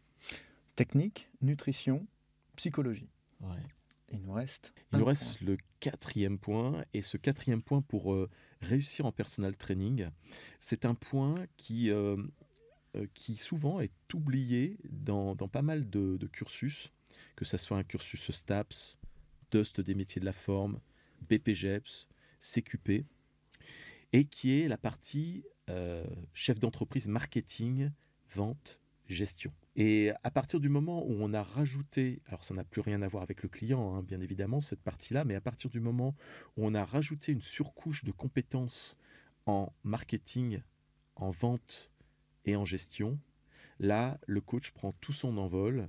Technique, 0.77 1.29
nutrition, 1.43 2.07
psychologie. 2.57 3.11
Il 4.13 4.23
nous 4.23 4.33
reste. 4.33 4.73
Il 4.93 4.99
nous 4.99 5.05
reste 5.05 5.41
le 5.41 5.57
quatrième 5.81 6.39
point 6.39 6.85
et 6.95 7.03
ce 7.03 7.17
quatrième 7.17 7.63
point 7.63 7.83
pour 7.83 8.15
euh, 8.15 8.31
réussir 8.61 9.07
en 9.07 9.13
personal 9.13 9.57
training, 9.57 10.09
c'est 10.59 10.85
un 10.85 10.95
point 10.95 11.47
qui 11.57 11.91
euh, 11.91 12.17
qui 13.15 13.37
souvent 13.37 13.81
est 13.81 13.93
oublié 14.15 14.79
dans, 14.91 15.37
dans 15.37 15.47
pas 15.47 15.63
mal 15.63 15.89
de, 15.89 16.17
de 16.17 16.27
cursus 16.27 16.93
que 17.37 17.45
ce 17.45 17.57
soit 17.57 17.79
un 17.79 17.85
cursus 17.85 18.31
STAPS, 18.31 18.99
DUST 19.51 19.81
des 19.81 19.95
métiers 19.95 20.21
de 20.21 20.27
la 20.27 20.33
forme, 20.33 20.81
BPGEPS, 21.29 22.09
CQP, 22.41 23.05
et 24.13 24.25
qui 24.25 24.61
est 24.61 24.69
la 24.69 24.79
partie 24.79 25.45
euh, 25.69 26.05
chef 26.33 26.59
d'entreprise 26.59 27.09
marketing, 27.09 27.91
vente, 28.35 28.81
gestion. 29.07 29.53
Et 29.77 30.11
à 30.25 30.31
partir 30.31 30.61
du 30.61 30.69
moment 30.69 31.05
où 31.07 31.17
on 31.21 31.33
a 31.33 31.43
rajouté, 31.43 32.23
alors 32.27 32.45
ça 32.45 32.55
n'a 32.55 32.65
plus 32.65 32.81
rien 32.81 33.03
à 33.03 33.09
voir 33.09 33.23
avec 33.23 33.43
le 33.43 33.49
client, 33.49 33.95
hein, 33.95 34.03
bien 34.03 34.21
évidemment, 34.21 34.61
cette 34.61 34.83
partie-là, 34.83 35.25
mais 35.25 35.35
à 35.35 35.41
partir 35.41 35.71
du 35.71 35.81
moment 35.81 36.15
où 36.57 36.67
on 36.67 36.75
a 36.75 36.85
rajouté 36.85 37.33
une 37.33 37.43
surcouche 37.43 38.05
de 38.05 38.13
compétences 38.13 38.97
en 39.47 39.73
marketing, 39.85 40.61
en 41.17 41.31
vente 41.31 41.93
et 42.45 42.57
en 42.57 42.65
gestion, 42.65 43.19
là, 43.79 44.19
le 44.27 44.41
coach 44.41 44.73
prend 44.73 44.93
tout 44.93 45.13
son 45.13 45.39
envol 45.39 45.89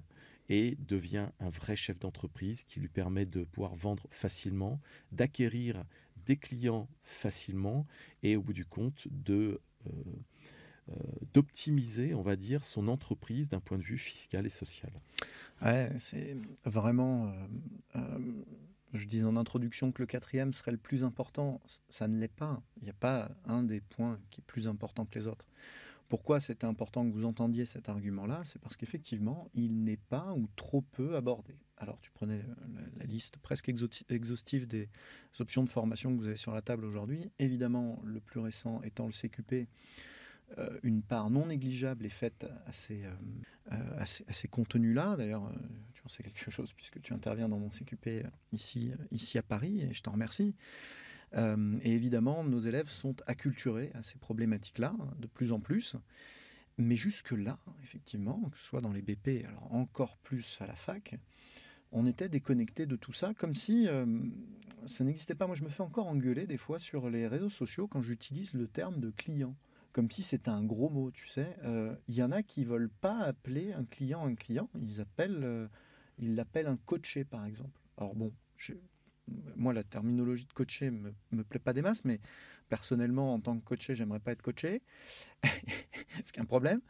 et 0.52 0.76
devient 0.86 1.30
un 1.40 1.50
vrai 1.50 1.78
chef 1.78 1.98
d'entreprise 1.98 2.66
qui 2.66 2.82
lui 2.82 2.90
permet 2.90 3.26
de 3.26 3.46
pouvoir 3.46 3.74
vendre 3.74 4.06
facilement, 4.12 4.82
d'acquérir 5.14 5.86
des 6.26 6.36
clients 6.36 6.90
facilement 7.04 7.88
et 8.22 8.36
au 8.36 8.42
bout 8.42 8.52
du 8.52 8.66
compte 8.66 9.08
de 9.10 9.62
euh, 9.88 9.92
euh, 10.90 10.94
d'optimiser, 11.34 12.14
on 12.14 12.22
va 12.22 12.36
dire, 12.36 12.66
son 12.66 12.90
entreprise 12.90 13.48
d'un 13.48 13.62
point 13.62 13.78
de 13.78 13.84
vue 13.84 13.98
fiscal 13.98 14.46
et 14.46 14.50
social. 14.50 14.92
Ouais, 15.62 15.90
c'est 16.00 16.36
vraiment 16.66 17.34
euh, 17.96 18.20
je 18.94 19.08
disais 19.08 19.24
en 19.24 19.38
introduction 19.38 19.94
que 19.94 20.02
le 20.02 20.06
quatrième 20.06 20.52
serait 20.52 20.72
le 20.72 20.78
plus 20.78 21.06
important. 21.06 21.62
Ça 21.90 22.10
ne 22.10 22.20
l'est 22.20 22.28
pas. 22.28 22.62
Il 22.82 22.84
n'y 22.84 22.90
a 22.90 22.94
pas 22.94 23.32
un 23.46 23.64
des 23.64 23.80
points 23.80 24.20
qui 24.32 24.42
est 24.42 24.46
plus 24.46 24.68
important 24.68 25.06
que 25.06 25.18
les 25.18 25.28
autres. 25.28 25.46
Pourquoi 26.12 26.42
c'était 26.42 26.68
important 26.68 27.10
que 27.10 27.14
vous 27.14 27.24
entendiez 27.24 27.64
cet 27.64 27.88
argument-là 27.88 28.42
C'est 28.44 28.60
parce 28.60 28.76
qu'effectivement, 28.76 29.50
il 29.54 29.86
n'est 29.86 29.96
pas 29.96 30.34
ou 30.34 30.50
trop 30.58 30.82
peu 30.82 31.16
abordé. 31.16 31.56
Alors, 31.78 32.02
tu 32.02 32.12
prenais 32.12 32.44
la, 32.98 33.06
liste 33.06 33.38
presque 33.38 33.70
exhaustive 33.70 34.68
des 34.68 34.90
options 35.40 35.64
de 35.64 35.70
formation 35.70 36.14
que 36.14 36.20
vous 36.20 36.28
avez 36.28 36.36
sur 36.36 36.54
la 36.54 36.62
table 36.62 36.84
aujourd'hui. 36.84 37.32
Évidemment, 37.40 38.02
le 38.04 38.20
plus 38.20 38.42
récent 38.42 38.82
étant 38.82 39.06
le 39.06 39.14
CQP, 39.14 39.70
euh, 40.58 40.78
une 40.84 41.02
part 41.02 41.30
non 41.30 41.46
négligeable 41.46 42.06
est 42.06 42.10
faite 42.10 42.46
à 42.66 42.74
ces, 42.74 43.06
euh, 43.06 43.14
euh, 43.72 44.04
ces, 44.06 44.50
contenus-là. 44.50 45.16
D'ailleurs, 45.16 45.50
tu 45.94 46.02
en 46.04 46.10
sais 46.10 46.24
quelque 46.24 46.52
chose 46.52 46.74
puisque 46.74 47.02
tu 47.02 47.14
interviens 47.14 47.48
dans 47.48 47.58
mon 47.58 47.70
CQP 47.70 48.26
ici, 48.52 48.92
ici 49.12 49.38
à 49.38 49.44
Paris, 49.44 49.80
et 49.80 49.94
je 49.94 50.04
t'en 50.04 50.12
remercie. 50.12 50.56
Euh, 51.36 51.78
et 51.82 51.94
évidemment, 51.94 52.44
nos 52.44 52.60
élèves 52.60 52.90
sont 52.90 53.16
acculturés 53.26 53.92
à 53.94 54.04
ces 54.04 54.18
problématiques-là 54.18 54.94
de 55.20 55.28
plus 55.28 55.52
en 55.52 55.60
plus. 55.60 55.96
Mais 56.78 56.96
jusque-là, 56.96 57.58
effectivement, 57.84 58.50
que 58.52 58.58
ce 58.58 58.66
soit 58.66 58.82
dans 58.82 58.92
les 58.92 59.02
BP, 59.02 59.46
alors 59.46 59.74
encore 59.74 60.18
plus 60.18 60.58
à 60.62 60.68
la 60.68 60.76
fac, 60.76 61.16
on 61.92 62.06
était 62.06 62.30
déconnecté 62.30 62.86
de 62.86 62.96
tout 62.96 63.14
ça, 63.14 63.34
comme 63.34 63.56
si 63.56 63.88
euh, 63.88 64.06
ça 64.86 65.04
n'existait 65.04 65.36
pas. 65.36 65.48
Moi, 65.48 65.56
je 65.56 65.64
me 65.64 65.70
fais 65.70 65.84
encore 65.84 66.08
engueuler 66.08 66.48
des 66.48 66.58
fois 66.58 66.80
sur 66.80 67.10
les 67.10 67.28
réseaux 67.28 67.50
sociaux 67.50 67.88
quand 67.88 68.02
j'utilise 68.02 68.54
le 68.54 68.68
terme 68.68 69.00
de 69.00 69.12
client, 69.12 69.56
comme 69.92 70.10
si 70.10 70.24
c'était 70.24 70.50
un 70.50 70.64
gros 70.64 70.90
mot, 70.90 71.12
tu 71.12 71.28
sais. 71.28 71.56
Euh, 71.64 71.94
il 72.08 72.16
y 72.16 72.24
en 72.24 72.32
a 72.32 72.44
qui 72.44 72.64
veulent 72.64 72.90
pas 72.90 73.20
appeler 73.20 73.74
un 73.74 73.84
client 73.84 74.26
un 74.26 74.36
client, 74.36 74.70
ils 74.80 75.06
ils 76.20 76.36
l'appellent 76.36 76.68
un 76.68 76.78
coaché, 76.78 77.26
par 77.26 77.46
exemple. 77.46 77.82
Alors 77.98 78.16
bon, 78.16 78.34
je, 78.56 78.74
moi, 79.56 79.74
la 79.74 79.84
terminologie 79.84 80.46
de 80.46 80.54
coacher 80.54 80.92
me, 80.92 81.14
me 81.32 81.44
plaît 81.44 81.60
pas 81.60 81.74
des 81.74 81.82
masses, 81.82 82.04
mais 82.04 82.20
personnellement, 82.70 83.34
en 83.34 83.40
tant 83.40 83.58
que 83.60 83.64
coaché, 83.64 83.96
j'aimerais 83.96 84.20
pas 84.20 84.32
être 84.32 84.42
coaché, 84.42 84.82
ce 85.44 86.32
qui 86.32 86.40
est 86.40 86.42
un 86.42 86.46
problème. 86.46 86.82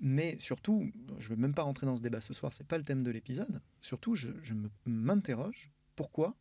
Mais 0.00 0.36
surtout, 0.38 0.90
je 1.18 1.28
veux 1.28 1.36
même 1.36 1.54
pas 1.54 1.62
rentrer 1.62 1.86
dans 1.86 1.96
ce 1.96 2.02
débat 2.02 2.20
ce 2.20 2.34
soir, 2.34 2.52
c'est 2.52 2.66
pas 2.66 2.78
le 2.78 2.84
thème 2.84 3.02
de 3.02 3.10
l'épisode. 3.10 3.60
Surtout, 3.80 4.14
je, 4.14 4.30
je 4.42 4.54
m'interroge. 4.86 5.70
Pourquoi 5.96 6.34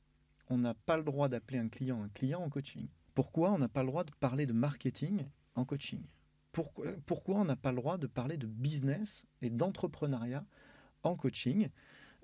on 0.49 0.57
n'a 0.57 0.73
pas 0.73 0.97
le 0.97 1.03
droit 1.03 1.29
d'appeler 1.29 1.59
un 1.59 1.69
client 1.69 2.03
un 2.03 2.09
client 2.09 2.41
en 2.41 2.49
coaching? 2.49 2.87
Pourquoi 3.13 3.51
on 3.51 3.59
n'a 3.59 3.69
pas 3.69 3.81
le 3.83 3.87
droit 3.87 4.03
de 4.03 4.11
parler 4.19 4.45
de 4.45 4.53
marketing 4.53 5.25
en 5.55 5.65
coaching? 5.65 6.03
Pourquoi, 6.51 6.87
pourquoi 7.05 7.35
on 7.35 7.45
n'a 7.45 7.55
pas 7.55 7.71
le 7.71 7.77
droit 7.77 7.97
de 7.97 8.07
parler 8.07 8.37
de 8.37 8.47
business 8.47 9.25
et 9.41 9.49
d'entrepreneuriat 9.49 10.45
en 11.03 11.15
coaching? 11.15 11.69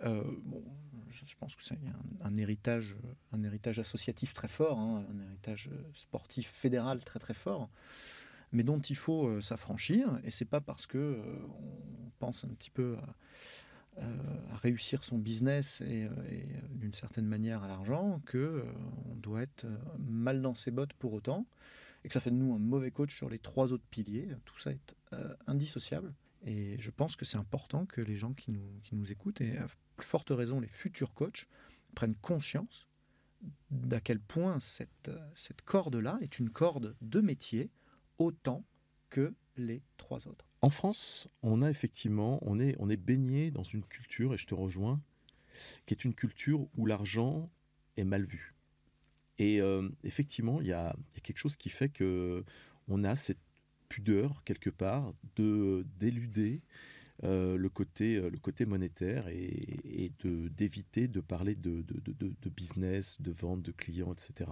Euh, 0.04 0.24
bon, 0.44 0.64
je 1.10 1.36
pense 1.36 1.56
que 1.56 1.64
c'est 1.64 1.78
un, 2.22 2.36
héritage, 2.36 2.96
un 3.32 3.44
héritage 3.44 3.80
associatif 3.80 4.34
très 4.34 4.48
fort, 4.48 4.80
hein, 4.80 5.06
un 5.12 5.20
héritage 5.20 5.70
sportif 5.94 6.50
fédéral 6.50 7.04
très 7.04 7.20
très 7.20 7.34
fort, 7.34 7.70
mais 8.52 8.64
dont 8.64 8.80
il 8.80 8.96
faut 8.96 9.28
euh, 9.28 9.42
s'affranchir. 9.42 10.20
Et 10.24 10.32
c'est 10.32 10.46
pas 10.46 10.62
parce 10.62 10.88
que 10.88 10.98
euh, 10.98 11.24
on 11.48 12.12
pense 12.20 12.44
un 12.44 12.50
petit 12.50 12.72
peu 12.72 12.98
à, 12.98 13.16
réussir 14.56 15.04
son 15.04 15.18
business 15.18 15.82
et, 15.82 16.08
d'une 16.70 16.94
certaine 16.94 17.26
manière 17.26 17.64
à 17.64 17.68
l'argent 17.68 18.22
que 18.26 18.64
on 19.10 19.16
doit 19.16 19.42
être 19.42 19.66
mal 19.98 20.42
dans 20.42 20.56
ses 20.56 20.72
bottes 20.72 20.94
pour 20.94 21.12
autant, 21.12 21.46
et 22.06 22.08
que 22.08 22.14
ça 22.14 22.22
fait 22.22 22.32
de 22.32 22.38
nous 22.38 22.54
un 22.54 22.60
mauvais 22.60 22.92
coach 22.92 23.14
sur 23.14 23.30
les 23.30 23.40
trois 23.40 23.74
autres 23.74 23.88
piliers. 23.90 24.30
Tout 24.46 24.58
ça 24.58 24.72
est 24.72 24.96
indissociable. 25.48 26.14
Et 26.46 26.78
je 26.80 26.92
pense 26.92 27.18
que 27.18 27.26
c'est 27.26 27.38
important 27.38 27.86
que 27.86 28.00
les 28.00 28.16
gens 28.16 28.32
qui 28.32 28.52
nous, 28.52 28.80
qui 28.84 28.96
nous 28.96 29.12
écoutent, 29.12 29.42
plus 30.00 30.08
forte 30.08 30.32
raison 30.32 30.60
les 30.60 30.68
futurs 30.68 31.14
coachs, 31.14 31.48
prennent 31.94 32.16
conscience 32.16 32.88
d'à 33.70 34.00
quel 34.00 34.20
point 34.20 34.60
cette, 34.60 35.12
cette 35.36 35.62
corde-là 35.62 36.18
est 36.22 36.40
une 36.40 36.50
corde 36.50 36.96
de 37.02 37.22
métier 37.22 37.70
autant 38.18 38.66
que 39.10 39.34
les 39.58 39.82
trois 39.98 40.28
autres. 40.28 40.46
En 40.62 40.70
France, 40.70 41.30
on 41.42 41.62
a 41.62 41.70
effectivement, 41.70 42.40
on 42.42 42.60
est, 42.60 42.76
on 42.80 42.90
est 42.90 42.98
baigné 42.98 43.52
dans 43.52 43.64
une 43.64 43.84
culture, 43.84 44.34
et 44.34 44.38
je 44.38 44.48
te 44.48 44.56
rejoins, 44.56 45.02
qui 45.86 45.94
est 45.94 46.06
une 46.06 46.14
culture 46.14 46.68
où 46.78 46.86
l'argent 46.86 47.50
est 47.98 48.04
mal 48.04 48.24
vu. 48.24 48.56
Et 49.38 49.62
euh, 49.62 49.90
effectivement, 50.04 50.62
il 50.62 50.68
y 50.68 50.70
y 50.70 50.74
a, 50.74 50.96
quelque 51.24 51.38
chose 51.38 51.56
qui 51.56 51.70
fait 51.70 51.90
que 51.90 52.44
on 52.88 53.04
a 53.04 53.16
cette 53.16 53.40
pudeur 53.88 54.44
quelque 54.44 54.70
part 54.70 55.14
de 55.36 55.86
d'éluder 55.98 56.62
euh, 57.24 57.58
le, 57.58 57.70
côté, 57.70 58.16
euh, 58.16 58.30
le 58.30 58.38
côté 58.38 58.66
monétaire 58.66 59.28
et, 59.28 60.12
de, 60.24 60.48
d'éviter 60.48 61.08
de 61.08 61.20
parler 61.20 61.56
de, 61.56 61.82
de, 61.82 62.16
de, 62.18 62.50
business, 62.50 63.22
de 63.22 63.32
vente, 63.32 63.62
de 63.62 63.72
clients, 63.72 64.14
etc. 64.14 64.50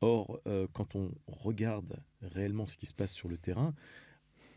Or, 0.00 0.40
euh, 0.46 0.66
quand 0.72 0.96
on 0.96 1.10
regarde 1.26 2.00
réellement 2.22 2.66
ce 2.66 2.76
qui 2.76 2.86
se 2.86 2.94
passe 2.94 3.12
sur 3.12 3.28
le 3.28 3.36
terrain, 3.36 3.74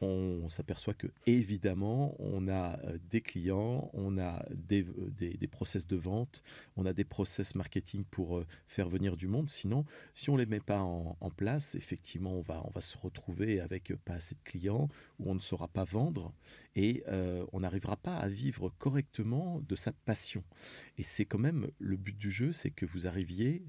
on 0.02 0.50
s'aperçoit 0.50 0.94
que 0.94 1.08
évidemment 1.26 2.16
on 2.20 2.48
a 2.48 2.80
euh, 2.86 2.98
des 3.10 3.22
clients, 3.22 3.90
on 3.94 4.18
a 4.18 4.46
des, 4.52 4.84
euh, 4.84 5.12
des, 5.18 5.36
des, 5.36 5.48
process 5.48 5.88
de 5.88 5.96
vente, 5.96 6.44
on 6.76 6.86
a 6.86 6.94
des 6.94 7.04
process 7.04 7.56
marketing 7.56 8.04
pour 8.10 8.38
euh, 8.38 8.46
faire 8.68 8.90
venir 8.90 9.18
du 9.18 9.28
monde. 9.28 9.50
Sinon, 9.50 9.86
si 10.14 10.30
on 10.30 10.38
les 10.38 10.46
met 10.46 10.60
pas 10.60 10.82
en, 10.82 11.16
place, 11.36 11.76
effectivement, 11.76 12.34
on 12.34 12.42
va, 12.42 12.64
on 12.66 12.72
va 12.72 12.82
se 12.82 12.98
retrouver 12.98 13.60
avec 13.60 13.94
pas 14.04 14.14
assez 14.14 14.36
de 14.36 14.42
clients, 14.44 14.90
où 15.20 15.30
on 15.30 15.36
ne 15.36 15.40
saura 15.40 15.68
pas 15.68 15.84
vendre 15.84 16.34
et 16.76 17.04
on 17.52 17.60
n'arrivera 17.60 17.98
pas 17.98 18.16
à 18.16 18.28
vivre 18.28 18.70
correctement 18.80 19.62
de 19.68 19.76
sa 19.76 19.92
passion. 19.92 20.44
Et 20.98 21.04
c'est 21.04 21.26
quand 21.26 21.38
même 21.38 21.70
le 21.78 21.98
but 21.98 22.18
du 22.18 22.32
jeu, 22.32 22.52
c'est 22.52 22.72
que 22.72 22.86
vous 22.86 23.06
arriviez 23.06 23.64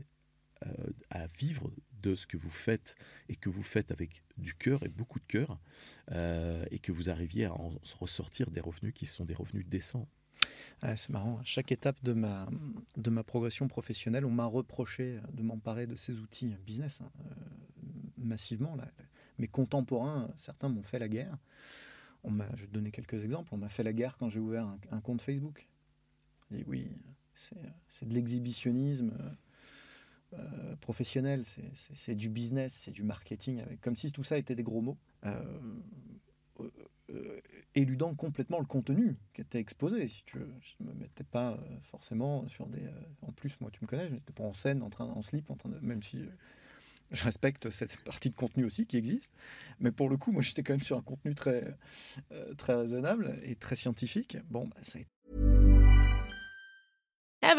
à 1.10 1.26
vivre 1.38 1.70
de 2.02 2.14
ce 2.14 2.26
que 2.26 2.36
vous 2.36 2.50
faites 2.50 2.96
et 3.28 3.36
que 3.36 3.48
vous 3.48 3.62
faites 3.62 3.90
avec 3.90 4.22
du 4.38 4.54
cœur 4.54 4.82
et 4.84 4.88
beaucoup 4.88 5.18
de 5.18 5.24
cœur 5.24 5.58
euh, 6.12 6.64
et 6.70 6.78
que 6.78 6.92
vous 6.92 7.10
arriviez 7.10 7.46
à 7.46 7.54
en 7.54 7.72
ressortir 7.98 8.50
des 8.50 8.60
revenus 8.60 8.94
qui 8.94 9.06
sont 9.06 9.24
des 9.24 9.34
revenus 9.34 9.66
décents. 9.66 10.08
c'est 10.82 11.10
marrant. 11.10 11.38
À 11.38 11.44
chaque 11.44 11.72
étape 11.72 12.02
de 12.02 12.12
ma, 12.12 12.48
de 12.96 13.10
ma 13.10 13.22
progression 13.22 13.68
professionnelle, 13.68 14.24
on 14.24 14.30
m'a 14.30 14.46
reproché 14.46 15.20
de 15.32 15.42
m'emparer 15.42 15.86
de 15.86 15.96
ces 15.96 16.18
outils 16.18 16.56
business 16.66 17.00
hein, 17.00 17.10
euh, 17.20 17.34
massivement. 18.18 18.76
Là. 18.76 18.88
Mes 19.38 19.48
contemporains, 19.48 20.30
certains 20.36 20.68
m'ont 20.68 20.82
fait 20.82 20.98
la 20.98 21.08
guerre. 21.08 21.36
On 22.22 22.30
m'a, 22.30 22.46
je 22.54 22.62
vais 22.62 22.72
donner 22.72 22.90
quelques 22.90 23.22
exemples. 23.24 23.48
On 23.52 23.58
m'a 23.58 23.70
fait 23.70 23.82
la 23.82 23.92
guerre 23.92 24.16
quand 24.18 24.28
j'ai 24.28 24.40
ouvert 24.40 24.66
un, 24.90 25.00
compte 25.00 25.22
Facebook. 25.22 25.68
On 26.50 26.54
dit 26.54 26.64
oui, 26.66 26.90
c'est, 27.34 27.56
c'est 27.88 28.06
de 28.06 28.12
l'exhibitionnisme. 28.12 29.12
Euh, 30.34 30.76
professionnel, 30.76 31.44
c'est 31.94 32.14
du 32.14 32.28
business, 32.28 32.72
c'est 32.72 32.92
du 32.92 33.02
marketing, 33.02 33.62
comme 33.80 33.96
si 33.96 34.12
tout 34.12 34.22
ça 34.22 34.38
était 34.38 34.54
des 34.54 34.62
gros 34.62 34.80
mots, 34.80 34.98
euh, 35.26 35.42
euh, 37.10 37.40
éludant 37.74 38.14
complètement 38.14 38.60
le 38.60 38.64
contenu 38.64 39.16
qui 39.34 39.40
était 39.40 39.58
exposé. 39.58 40.08
Si 40.08 40.24
tu 40.24 40.38
veux. 40.38 40.52
Je 40.60 40.84
ne 40.84 40.90
me 40.90 40.94
mettais 40.94 41.24
pas 41.24 41.58
forcément 41.90 42.46
sur 42.48 42.66
des. 42.66 42.82
en 43.22 43.32
plus, 43.32 43.58
moi, 43.60 43.70
tu 43.72 43.80
me 43.82 43.88
connais, 43.88 44.08
je 44.08 44.14
n'étais 44.14 44.32
pas 44.32 44.44
en 44.44 44.52
scène, 44.52 44.82
en, 44.82 44.90
train, 44.90 45.06
en 45.06 45.22
slip, 45.22 45.50
en 45.50 45.56
train 45.56 45.68
de, 45.68 45.78
même 45.80 46.02
si 46.02 46.24
je 47.10 47.24
respecte 47.24 47.68
cette 47.70 47.96
partie 48.04 48.30
de 48.30 48.36
contenu 48.36 48.64
aussi 48.64 48.86
qui 48.86 48.96
existe. 48.96 49.32
Mais 49.80 49.90
pour 49.90 50.08
le 50.08 50.16
coup, 50.16 50.30
moi, 50.30 50.42
j'étais 50.42 50.62
quand 50.62 50.74
même 50.74 50.80
sur 50.80 50.96
un 50.96 51.02
contenu 51.02 51.34
très, 51.34 51.76
très 52.56 52.74
raisonnable 52.74 53.36
et 53.42 53.56
très 53.56 53.74
scientifique. 53.74 54.38
Bon, 54.48 54.68
bah, 54.68 54.76
ça 54.82 54.98
a 54.98 55.02
été 55.02 55.10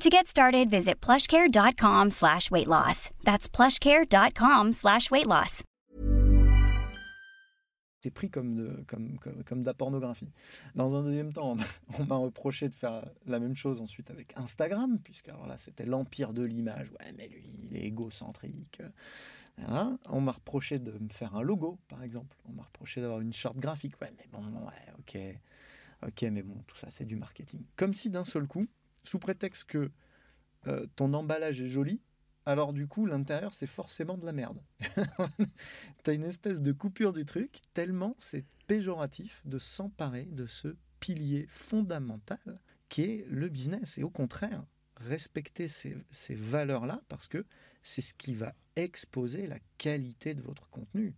To 0.00 0.10
get 0.10 0.26
started, 0.26 0.68
visit 0.68 1.00
plushcare.com 1.00 2.10
slash 2.10 2.50
weight 2.50 2.66
loss. 2.66 3.10
That's 3.24 3.48
plushcare.com 3.48 4.72
slash 4.72 5.10
weight 5.10 5.26
loss. 5.26 5.62
c'était 8.06 8.10
pris 8.10 8.30
comme 8.30 8.54
de, 8.54 8.84
comme, 8.86 9.18
comme, 9.18 9.62
de 9.62 9.66
la 9.66 9.74
pornographie. 9.74 10.30
Dans 10.74 10.94
un 10.94 11.02
deuxième 11.02 11.32
temps, 11.32 11.56
on 11.98 12.04
m'a 12.04 12.16
reproché 12.16 12.68
de 12.68 12.74
faire 12.74 13.04
la 13.26 13.40
même 13.40 13.56
chose 13.56 13.80
ensuite 13.80 14.10
avec 14.10 14.36
Instagram, 14.36 14.98
puisque 15.02 15.28
alors 15.28 15.46
là, 15.46 15.56
c'était 15.56 15.86
l'empire 15.86 16.32
de 16.32 16.42
l'image. 16.42 16.90
Ouais, 16.92 17.12
mais 17.16 17.26
lui, 17.28 17.44
il 17.64 17.76
est 17.76 17.84
égocentrique. 17.84 18.82
On 20.08 20.20
m'a 20.20 20.32
reproché 20.32 20.78
de 20.78 20.92
me 20.92 21.08
faire 21.08 21.34
un 21.34 21.42
logo, 21.42 21.78
par 21.88 22.02
exemple. 22.02 22.36
On 22.48 22.52
m'a 22.52 22.62
reproché 22.62 23.00
d'avoir 23.00 23.20
une 23.20 23.32
charte 23.32 23.56
graphique. 23.56 23.94
Ouais, 24.00 24.12
mais 24.18 24.28
bon, 24.30 24.42
ouais, 24.66 24.92
ok. 24.98 25.18
Ok, 26.06 26.22
mais 26.30 26.42
bon, 26.42 26.62
tout 26.66 26.76
ça, 26.76 26.88
c'est 26.90 27.06
du 27.06 27.16
marketing. 27.16 27.62
Comme 27.74 27.94
si 27.94 28.10
d'un 28.10 28.24
seul 28.24 28.46
coup, 28.46 28.66
sous 29.06 29.18
prétexte 29.18 29.64
que 29.64 29.90
euh, 30.66 30.86
ton 30.96 31.12
emballage 31.14 31.60
est 31.60 31.68
joli, 31.68 32.00
alors 32.46 32.72
du 32.72 32.86
coup, 32.86 33.06
l'intérieur, 33.06 33.54
c'est 33.54 33.66
forcément 33.66 34.16
de 34.16 34.24
la 34.24 34.32
merde. 34.32 34.60
tu 36.04 36.10
as 36.10 36.12
une 36.12 36.24
espèce 36.24 36.62
de 36.62 36.72
coupure 36.72 37.12
du 37.12 37.24
truc, 37.24 37.60
tellement 37.74 38.16
c'est 38.20 38.44
péjoratif 38.68 39.42
de 39.44 39.58
s'emparer 39.58 40.24
de 40.24 40.46
ce 40.46 40.76
pilier 41.00 41.46
fondamental 41.48 42.60
qui 42.88 43.02
est 43.02 43.26
le 43.28 43.48
business. 43.48 43.98
Et 43.98 44.04
au 44.04 44.10
contraire, 44.10 44.64
respecter 44.96 45.66
ces, 45.66 45.96
ces 46.12 46.34
valeurs-là, 46.34 47.02
parce 47.08 47.26
que 47.26 47.44
c'est 47.82 48.00
ce 48.00 48.14
qui 48.14 48.34
va 48.34 48.54
exposer 48.76 49.48
la 49.48 49.58
qualité 49.78 50.34
de 50.34 50.42
votre 50.42 50.68
contenu. 50.70 51.14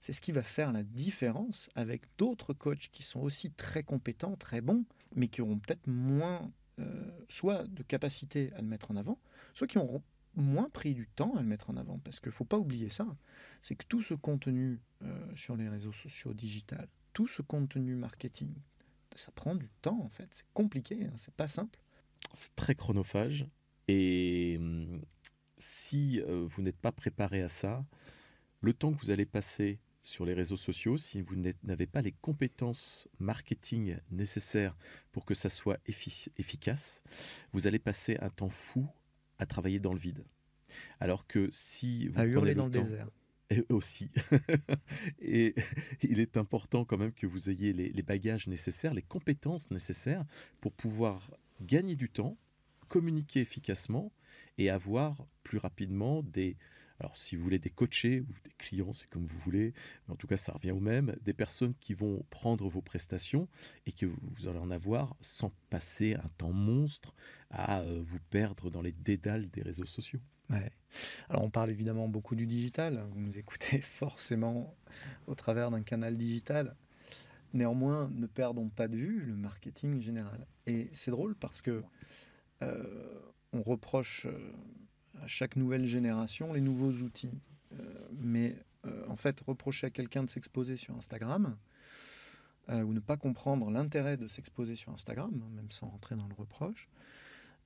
C'est 0.00 0.12
ce 0.12 0.20
qui 0.20 0.32
va 0.32 0.42
faire 0.42 0.72
la 0.72 0.82
différence 0.82 1.70
avec 1.76 2.02
d'autres 2.18 2.54
coachs 2.54 2.88
qui 2.90 3.04
sont 3.04 3.20
aussi 3.20 3.52
très 3.52 3.84
compétents, 3.84 4.34
très 4.34 4.60
bons, 4.60 4.84
mais 5.14 5.28
qui 5.28 5.42
auront 5.42 5.60
peut-être 5.60 5.86
moins 5.86 6.50
soit 7.28 7.64
de 7.64 7.82
capacité 7.82 8.52
à 8.54 8.60
le 8.60 8.66
mettre 8.66 8.90
en 8.90 8.96
avant, 8.96 9.18
soit 9.54 9.66
qui 9.66 9.78
auront 9.78 10.02
moins 10.34 10.70
pris 10.70 10.94
du 10.94 11.06
temps 11.08 11.34
à 11.36 11.42
le 11.42 11.46
mettre 11.46 11.70
en 11.70 11.76
avant. 11.76 11.98
Parce 11.98 12.20
qu'il 12.20 12.30
ne 12.30 12.34
faut 12.34 12.44
pas 12.44 12.58
oublier 12.58 12.88
ça, 12.88 13.06
c'est 13.62 13.74
que 13.74 13.84
tout 13.86 14.02
ce 14.02 14.14
contenu 14.14 14.80
euh, 15.02 15.36
sur 15.36 15.56
les 15.56 15.68
réseaux 15.68 15.92
sociaux 15.92 16.34
digitales, 16.34 16.88
tout 17.12 17.26
ce 17.26 17.42
contenu 17.42 17.94
marketing, 17.94 18.54
ça 19.14 19.30
prend 19.32 19.54
du 19.54 19.68
temps 19.82 20.00
en 20.02 20.08
fait. 20.08 20.28
C'est 20.30 20.46
compliqué, 20.54 21.04
hein, 21.04 21.12
c'est 21.16 21.34
pas 21.34 21.48
simple. 21.48 21.78
C'est 22.34 22.54
très 22.56 22.74
chronophage 22.74 23.46
et 23.88 24.56
hum, 24.58 25.02
si 25.58 26.20
euh, 26.20 26.46
vous 26.48 26.62
n'êtes 26.62 26.78
pas 26.78 26.92
préparé 26.92 27.42
à 27.42 27.48
ça, 27.48 27.84
le 28.60 28.72
temps 28.72 28.92
que 28.92 28.98
vous 28.98 29.10
allez 29.10 29.26
passer 29.26 29.80
sur 30.02 30.24
les 30.24 30.34
réseaux 30.34 30.56
sociaux, 30.56 30.96
si 30.96 31.22
vous 31.22 31.36
n'avez 31.62 31.86
pas 31.86 32.02
les 32.02 32.12
compétences 32.12 33.08
marketing 33.18 33.96
nécessaires 34.10 34.76
pour 35.12 35.24
que 35.24 35.34
ça 35.34 35.48
soit 35.48 35.78
efficace, 35.86 37.02
vous 37.52 37.66
allez 37.66 37.78
passer 37.78 38.16
un 38.20 38.30
temps 38.30 38.50
fou 38.50 38.86
à 39.38 39.46
travailler 39.46 39.78
dans 39.78 39.92
le 39.92 39.98
vide. 39.98 40.24
Alors 41.00 41.26
que 41.26 41.48
si 41.52 42.08
vous 42.08 42.18
à 42.18 42.26
hurler 42.26 42.54
dans 42.54 42.66
le 42.66 42.72
désert. 42.72 43.08
Et 43.50 43.64
aussi. 43.68 44.10
et 45.20 45.54
il 46.00 46.20
est 46.20 46.38
important 46.38 46.86
quand 46.86 46.96
même 46.96 47.12
que 47.12 47.26
vous 47.26 47.50
ayez 47.50 47.74
les 47.74 48.02
bagages 48.02 48.46
nécessaires, 48.46 48.94
les 48.94 49.02
compétences 49.02 49.70
nécessaires 49.70 50.24
pour 50.62 50.72
pouvoir 50.72 51.30
gagner 51.60 51.94
du 51.94 52.08
temps, 52.08 52.38
communiquer 52.88 53.40
efficacement 53.40 54.10
et 54.58 54.70
avoir 54.70 55.26
plus 55.42 55.58
rapidement 55.58 56.22
des, 56.22 56.56
alors 57.02 57.16
si 57.16 57.34
vous 57.34 57.42
voulez 57.42 57.58
des 57.58 57.68
coachés 57.68 58.20
ou 58.20 58.32
des 58.44 58.52
clients, 58.58 58.92
c'est 58.92 59.10
comme 59.10 59.26
vous 59.26 59.38
voulez, 59.38 59.74
mais 60.06 60.14
en 60.14 60.16
tout 60.16 60.28
cas 60.28 60.36
ça 60.36 60.52
revient 60.52 60.70
au 60.70 60.78
même, 60.78 61.16
des 61.22 61.32
personnes 61.32 61.74
qui 61.80 61.94
vont 61.94 62.24
prendre 62.30 62.68
vos 62.68 62.80
prestations 62.80 63.48
et 63.86 63.92
que 63.92 64.06
vous 64.06 64.46
allez 64.46 64.60
en 64.60 64.70
avoir 64.70 65.16
sans 65.20 65.52
passer 65.68 66.14
un 66.14 66.28
temps 66.38 66.52
monstre 66.52 67.12
à 67.50 67.80
euh, 67.80 68.00
vous 68.04 68.20
perdre 68.30 68.70
dans 68.70 68.82
les 68.82 68.92
dédales 68.92 69.50
des 69.50 69.62
réseaux 69.62 69.84
sociaux. 69.84 70.20
Alors 71.28 71.42
on 71.42 71.50
parle 71.50 71.70
évidemment 71.70 72.06
beaucoup 72.06 72.36
du 72.36 72.46
digital, 72.46 73.04
vous 73.10 73.20
nous 73.20 73.36
écoutez 73.36 73.80
forcément 73.80 74.76
au 75.26 75.34
travers 75.34 75.72
d'un 75.72 75.82
canal 75.82 76.16
digital. 76.16 76.76
Néanmoins, 77.52 78.10
ne 78.14 78.26
perdons 78.26 78.68
pas 78.68 78.86
de 78.86 78.96
vue 78.96 79.24
le 79.24 79.34
marketing 79.34 80.00
général. 80.00 80.46
Et 80.66 80.88
c'est 80.92 81.10
drôle 81.10 81.34
parce 81.34 81.62
que 81.62 81.82
euh, 82.62 83.20
on 83.52 83.62
reproche 83.62 84.26
euh, 84.26 84.52
chaque 85.26 85.56
nouvelle 85.56 85.86
génération 85.86 86.52
les 86.52 86.60
nouveaux 86.60 86.92
outils. 87.04 87.40
Euh, 87.72 87.84
mais 88.20 88.56
euh, 88.86 89.04
en 89.08 89.16
fait, 89.16 89.40
reprocher 89.40 89.86
à 89.86 89.90
quelqu'un 89.90 90.24
de 90.24 90.30
s'exposer 90.30 90.76
sur 90.76 90.96
Instagram, 90.96 91.56
ou 92.68 92.94
ne 92.94 93.00
pas 93.00 93.18
comprendre 93.18 93.70
l'intérêt 93.70 94.16
de 94.16 94.28
s'exposer 94.28 94.76
sur 94.76 94.92
Instagram, 94.92 95.30
hein, 95.34 95.50
même 95.54 95.70
sans 95.70 95.88
rentrer 95.88 96.16
dans 96.16 96.26
le 96.26 96.32
reproche, 96.32 96.88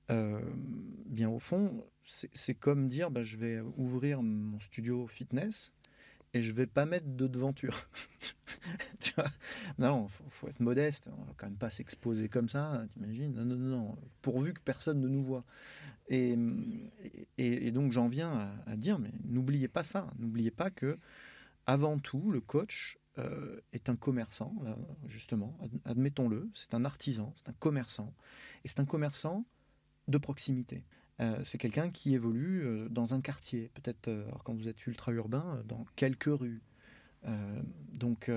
bien 0.09 1.29
au 1.29 1.39
fond, 1.39 1.85
c'est 2.03 2.55
comme 2.55 2.89
dire 2.89 3.09
bah, 3.09 3.23
je 3.23 3.37
vais 3.37 3.61
ouvrir 3.77 4.21
mon 4.21 4.59
studio 4.59 5.07
fitness 5.07 5.71
et 6.33 6.41
je 6.41 6.51
vais 6.51 6.67
pas 6.67 6.85
mettre 6.85 7.07
de 7.07 7.27
devanture. 7.27 7.89
tu 8.99 9.13
vois? 9.13 9.29
Non, 9.77 10.07
faut, 10.07 10.23
faut 10.29 10.47
être 10.47 10.59
modeste. 10.59 11.09
On 11.17 11.23
va 11.23 11.33
quand 11.37 11.47
même 11.47 11.57
pas 11.57 11.69
s'exposer 11.69 12.29
comme 12.29 12.49
ça. 12.49 12.85
T'imagines? 12.93 13.33
Non, 13.33 13.45
non, 13.45 13.55
non. 13.55 13.97
Pourvu 14.21 14.53
que 14.53 14.61
personne 14.61 14.99
ne 14.99 15.07
nous 15.07 15.23
voit. 15.23 15.43
Et, 16.09 16.37
et, 17.37 17.71
donc 17.71 17.91
j'en 17.91 18.07
viens 18.07 18.53
à, 18.65 18.75
dire, 18.75 18.99
mais 18.99 19.11
n'oubliez 19.25 19.67
pas 19.67 19.83
ça. 19.83 20.09
N'oubliez 20.19 20.51
pas 20.51 20.69
que 20.69 20.97
avant 21.65 21.99
tout, 21.99 22.31
le 22.31 22.39
coach 22.39 22.97
euh, 23.17 23.59
est 23.73 23.89
un 23.89 23.95
commerçant, 23.95 24.55
justement. 25.07 25.57
Admettons-le. 25.83 26.49
C'est 26.53 26.73
un 26.73 26.85
artisan, 26.85 27.33
c'est 27.35 27.49
un 27.49 27.55
commerçant, 27.59 28.13
et 28.63 28.69
c'est 28.69 28.79
un 28.79 28.85
commerçant 28.85 29.45
de 30.07 30.17
proximité. 30.17 30.85
Euh, 31.19 31.39
c'est 31.43 31.57
quelqu'un 31.57 31.89
qui 31.89 32.13
évolue 32.13 32.63
euh, 32.63 32.89
dans 32.89 33.13
un 33.13 33.21
quartier, 33.21 33.71
peut-être 33.73 34.07
euh, 34.07 34.23
quand 34.43 34.53
vous 34.53 34.67
êtes 34.67 34.85
ultra 34.85 35.11
urbain, 35.11 35.63
dans 35.67 35.85
quelques 35.95 36.25
rues. 36.25 36.61
donc 37.93 38.31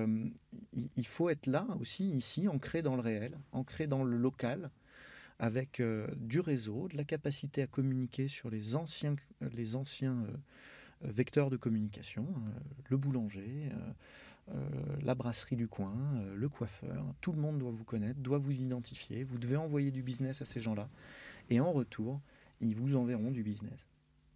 il 0.96 1.06
faut 1.06 1.28
être 1.28 1.46
là 1.46 1.64
aussi, 1.80 2.10
ici, 2.10 2.48
ancré 2.48 2.82
dans 2.82 2.96
le 2.96 3.02
réel, 3.02 3.38
ancré 3.52 3.86
dans 3.86 4.02
le 4.02 4.16
local, 4.16 4.70
avec 5.38 5.80
du 6.16 6.40
réseau, 6.40 6.88
de 6.88 6.96
la 6.96 7.04
capacité 7.04 7.62
à 7.62 7.66
communiquer 7.68 8.26
sur 8.26 8.50
les 8.50 8.74
anciens, 8.74 9.14
les 9.52 9.76
anciens 9.76 10.26
vecteurs 11.02 11.50
de 11.50 11.56
communication, 11.56 12.26
le 12.88 12.96
boulanger. 12.96 13.70
la 15.02 15.14
brasserie 15.14 15.56
du 15.56 15.68
coin, 15.68 15.94
le 16.34 16.48
coiffeur, 16.48 17.04
tout 17.20 17.32
le 17.32 17.40
monde 17.40 17.58
doit 17.58 17.70
vous 17.70 17.84
connaître, 17.84 18.18
doit 18.18 18.38
vous 18.38 18.58
identifier, 18.60 19.22
vous 19.22 19.38
devez 19.38 19.56
envoyer 19.56 19.92
du 19.92 20.02
business 20.02 20.42
à 20.42 20.46
ces 20.46 20.60
gens-là. 20.60 20.88
Et 21.48 21.60
en 21.60 21.70
retour, 21.70 22.20
ils 22.60 22.74
vous 22.74 22.96
enverront 22.96 23.30
du 23.30 23.42
business. 23.42 23.80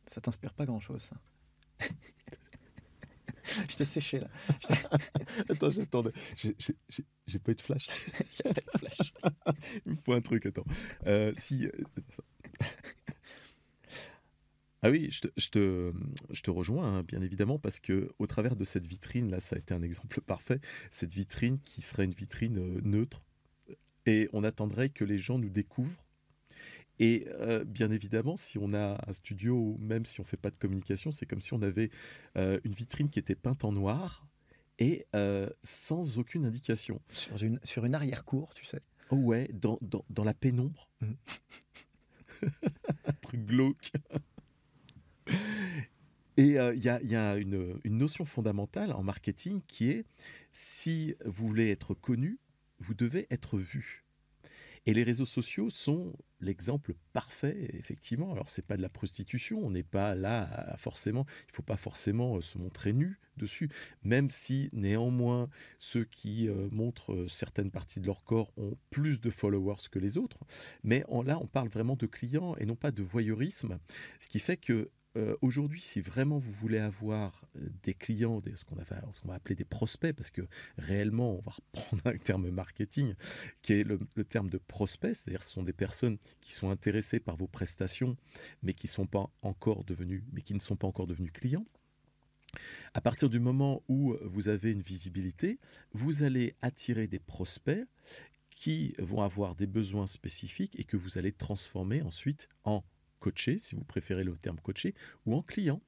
Ça 0.07 0.21
t'inspire 0.21 0.53
pas 0.55 0.67
grand-chose, 0.67 1.03
ça. 1.03 1.17
je 3.69 3.77
t'ai 3.77 3.85
séché 3.85 4.21
là. 4.21 4.29
attends, 5.49 5.71
j'attendais. 5.71 6.13
J'ai 7.27 7.39
pas 7.39 7.53
eu 7.53 7.55
de 7.55 7.61
flash. 7.61 7.89
Il 8.45 8.51
a 8.51 8.55
pas 8.55 8.61
de 8.61 8.79
flash. 8.79 9.15
Il 9.87 9.93
me 9.93 9.97
faut 9.97 10.13
un 10.13 10.21
truc, 10.21 10.47
attends. 10.47 10.65
Euh, 11.07 11.33
si. 11.35 11.67
Euh, 11.67 11.71
ah 14.83 14.91
oui, 14.91 15.09
je 15.11 15.23
te, 15.23 15.29
je 15.39 15.49
te, 15.49 15.93
je 16.31 16.43
te 16.43 16.51
rejoins, 16.51 16.99
hein, 16.99 17.03
bien 17.03 17.23
évidemment, 17.23 17.59
parce 17.59 17.81
que 17.81 18.13
au 18.19 18.27
travers 18.27 18.55
de 18.55 18.65
cette 18.65 18.87
vitrine, 18.87 19.31
là, 19.31 19.41
ça 19.41 19.57
a 19.57 19.59
été 19.59 19.73
un 19.73 19.83
exemple 19.83 20.21
parfait. 20.21 20.61
Cette 20.91 21.15
vitrine 21.15 21.59
qui 21.65 21.81
serait 21.81 22.05
une 22.05 22.13
vitrine 22.13 22.59
euh, 22.59 22.81
neutre. 22.83 23.25
Et 24.07 24.29
on 24.35 24.45
attendrait 24.45 24.91
que 24.91 25.05
les 25.05 25.17
gens 25.17 25.39
nous 25.39 25.49
découvrent 25.49 26.04
et 26.99 27.27
euh, 27.29 27.65
bien 27.65 27.91
évidemment, 27.91 28.37
si 28.37 28.59
on 28.59 28.73
a 28.73 29.03
un 29.07 29.13
studio, 29.13 29.77
même 29.81 30.05
si 30.05 30.21
on 30.21 30.23
ne 30.23 30.29
fait 30.29 30.37
pas 30.37 30.51
de 30.51 30.57
communication, 30.57 31.11
c'est 31.11 31.27
comme 31.27 31.41
si 31.41 31.53
on 31.53 31.63
avait 31.63 31.91
euh, 32.37 32.61
une 32.65 32.73
vitrine 32.73 33.11
qui 33.11 33.19
était 33.19 33.35
peinte 33.35 33.65
en 33.65 33.73
noir 33.73 34.27
et 34.79 35.07
euh, 35.15 35.49
sans 35.63 36.19
aucune 36.19 36.45
indication. 36.45 37.01
Sur 37.09 37.43
une, 37.43 37.59
sur 37.65 37.85
une 37.85 37.95
arrière-cour, 37.95 38.55
tu 38.55 38.65
sais. 38.65 38.81
Oh 39.11 39.17
ouais, 39.17 39.51
dans, 39.53 39.79
dans, 39.83 40.05
dans 40.09 40.25
la 40.25 40.35
pénombre. 40.35 40.89
Mmh. 41.01 41.13
un 43.07 43.13
truc 43.21 43.45
glauque. 43.45 43.93
Et 46.37 46.47
il 46.47 46.83
y 46.83 46.89
a, 46.89 47.01
y 47.03 47.15
a 47.15 47.37
une, 47.37 47.79
une, 47.85 47.97
notion 47.97 48.25
fondamentale 48.25 48.93
en 48.93 49.05
marketing 49.05 49.63
qui 49.69 49.91
est 49.91 50.05
si 50.51 51.15
vous 51.25 51.47
voulez 51.47 51.71
être 51.71 51.95
connu, 51.95 52.39
vous 52.81 52.95
devez 52.95 53.29
être 53.31 53.57
vu. 53.57 54.04
Et 54.87 54.95
les 54.95 55.03
réseaux 55.03 55.27
sociaux 55.27 55.71
sont 55.71 56.13
l'exemple 56.41 56.95
parfait, 57.13 57.71
effectivement. 57.73 58.33
Alors, 58.33 58.49
c'est 58.49 58.67
pas 58.67 58.77
de 58.77 58.83
la 58.83 58.89
prostitution, 58.89 59.65
on 59.65 59.71
n'est 59.71 59.83
pas 59.83 60.15
là 60.15 60.75
forcément, 60.79 61.27
il 61.49 61.53
faut 61.53 61.63
pas 61.63 61.77
forcément 61.77 62.37
euh, 62.37 62.41
se 62.41 62.59
montrer 62.59 62.93
nu 62.93 63.19
dessus, 63.37 63.71
même 64.03 64.31
si 64.31 64.69
néanmoins 64.73 65.49
ceux 65.79 66.05
qui 66.05 66.49
euh, 66.49 66.69
montrent 66.71 67.13
euh, 67.15 67.29
certaines 67.29 67.71
parties 67.71 68.01
de 68.01 68.07
leur 68.07 68.25
corps 68.25 68.53
ont 68.57 68.77
plus 68.91 69.21
de 69.21 69.31
followers 69.31 69.89
que 69.91 69.99
les 69.99 70.19
autres. 70.19 70.41
Mais 70.83 71.05
là, 71.25 71.39
on 71.41 71.47
parle 71.47 71.69
vraiment 71.69 71.97
de 71.97 72.07
clients 72.07 72.55
et 72.57 72.67
non 72.67 72.77
pas 72.77 72.91
de 72.91 73.03
voyeurisme, 73.03 73.79
ce 74.21 74.29
qui 74.29 74.39
fait 74.39 74.57
que 74.57 74.91
euh, 75.17 75.37
aujourd'hui, 75.43 75.81
si 75.81 76.01
vraiment 76.01 76.39
vous 76.39 76.53
voulez 76.53 76.79
avoir 76.79 77.45
euh, 77.57 77.69
des 77.83 77.95
clients, 77.95 78.43
ce 78.57 78.65
qu'on 78.65 78.75
va, 78.75 79.35
appeler 79.35 79.55
des 79.55 79.65
prospects, 79.65 80.15
parce 80.15 80.31
que 80.31 80.43
réellement, 80.77 81.37
on 81.37 81.41
va 81.41 81.53
reprendre 81.53 82.03
un 82.07 82.19
terme 82.19 82.51
marketing, 82.51 83.15
qui 83.63 83.75
est 83.75 83.85
le, 83.85 83.99
terme 84.25 84.51
de 84.51 84.59
prospect, 84.59 85.15
c'est-à-dire 85.15 85.43
ce 85.43 85.51
sont 85.51 85.63
des 85.63 85.73
personnes 85.73 86.19
qui 86.41 86.53
sont 86.53 86.71
intéressées 86.71 87.21
par 87.21 87.37
vos 87.37 87.47
prestations, 87.47 88.17
mais 88.63 88.73
qui, 88.73 88.87
ne 88.87 88.91
sont 88.91 89.07
pas 89.07 89.31
encore 89.43 89.85
devenus 89.85 90.23
clients. 91.33 91.67
À 92.93 93.01
partir 93.01 93.29
du 93.29 93.41
moment 93.41 93.83
où 93.89 94.17
vous 94.23 94.49
avez 94.49 94.71
une 94.71 94.83
visibilité, 94.83 95.59
vous 95.93 96.23
allez 96.23 96.55
attirer 96.63 97.09
des 97.09 97.19
prospects 97.19 97.85
qui 98.55 98.95
vont 98.99 99.23
avoir 99.23 99.55
des 99.55 99.67
besoins 99.67 100.07
spécifiques 100.07 100.79
et 100.79 100.85
que 100.85 100.97
vous 100.97 101.19
allez 101.19 101.33
transformer 101.33 102.03
ensuite 102.03 102.49
en 102.65 102.85
coaché, 103.25 103.57
si 103.59 103.75
vous 103.75 103.85
préférez 103.85 104.25
le 104.25 104.37
terme 104.37 104.61
coaché, 104.61 104.95
ou 105.25 105.35
en 105.35 105.43
client. 105.43 105.81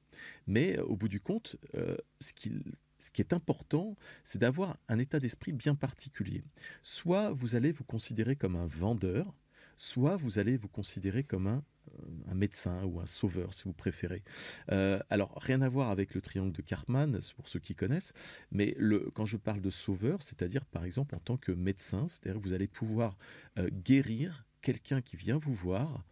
Mais 0.47 0.79
au 0.79 0.95
bout 0.95 1.07
du 1.07 1.19
compte, 1.19 1.57
euh, 1.75 1.95
ce 2.19 2.33
qui 2.33 3.21
est 3.21 3.33
important, 3.33 3.95
c'est 4.23 4.39
d'avoir 4.39 4.77
un 4.87 4.97
état 4.97 5.19
d'esprit 5.19 5.53
bien 5.53 5.75
particulier. 5.75 6.43
Soit 6.81 7.31
vous 7.31 7.55
allez 7.55 7.71
vous 7.71 7.83
considérer 7.83 8.35
comme 8.35 8.55
un 8.55 8.65
vendeur, 8.65 9.35
soit 9.77 10.17
vous 10.17 10.39
allez 10.39 10.57
vous 10.57 10.67
considérer 10.67 11.23
comme 11.23 11.45
un, 11.45 11.63
euh, 11.93 12.33
médecin 12.33 12.83
ou 12.85 12.99
un 12.99 13.05
sauveur, 13.05 13.53
si 13.53 13.65
vous 13.65 13.73
préférez. 13.73 14.23
Euh, 14.71 14.99
alors, 15.11 15.37
rien 15.37 15.61
à 15.61 15.69
voir 15.69 15.91
avec 15.91 16.15
le 16.15 16.21
triangle 16.21 16.51
de 16.51 16.63
Cartman, 16.63 17.19
pour 17.35 17.47
ceux 17.47 17.59
qui 17.59 17.75
connaissent, 17.75 18.13
mais 18.51 18.75
quand 19.13 19.27
je 19.27 19.37
parle 19.37 19.61
de 19.61 19.69
sauveur, 19.69 20.23
c'est-à-dire 20.23 20.65
par 20.65 20.83
exemple 20.83 21.15
en 21.15 21.19
tant 21.19 21.37
que 21.37 21.51
médecin, 21.51 22.07
c'est-à-dire 22.07 22.39
vous 22.41 22.53
allez 22.53 22.67
pouvoir 22.67 23.15
euh, 23.59 23.69
guérir 23.71 24.47
quelqu'un 24.61 25.01
qui 25.01 25.15
vient 25.15 25.37
vous 25.37 25.53
voir 25.53 26.03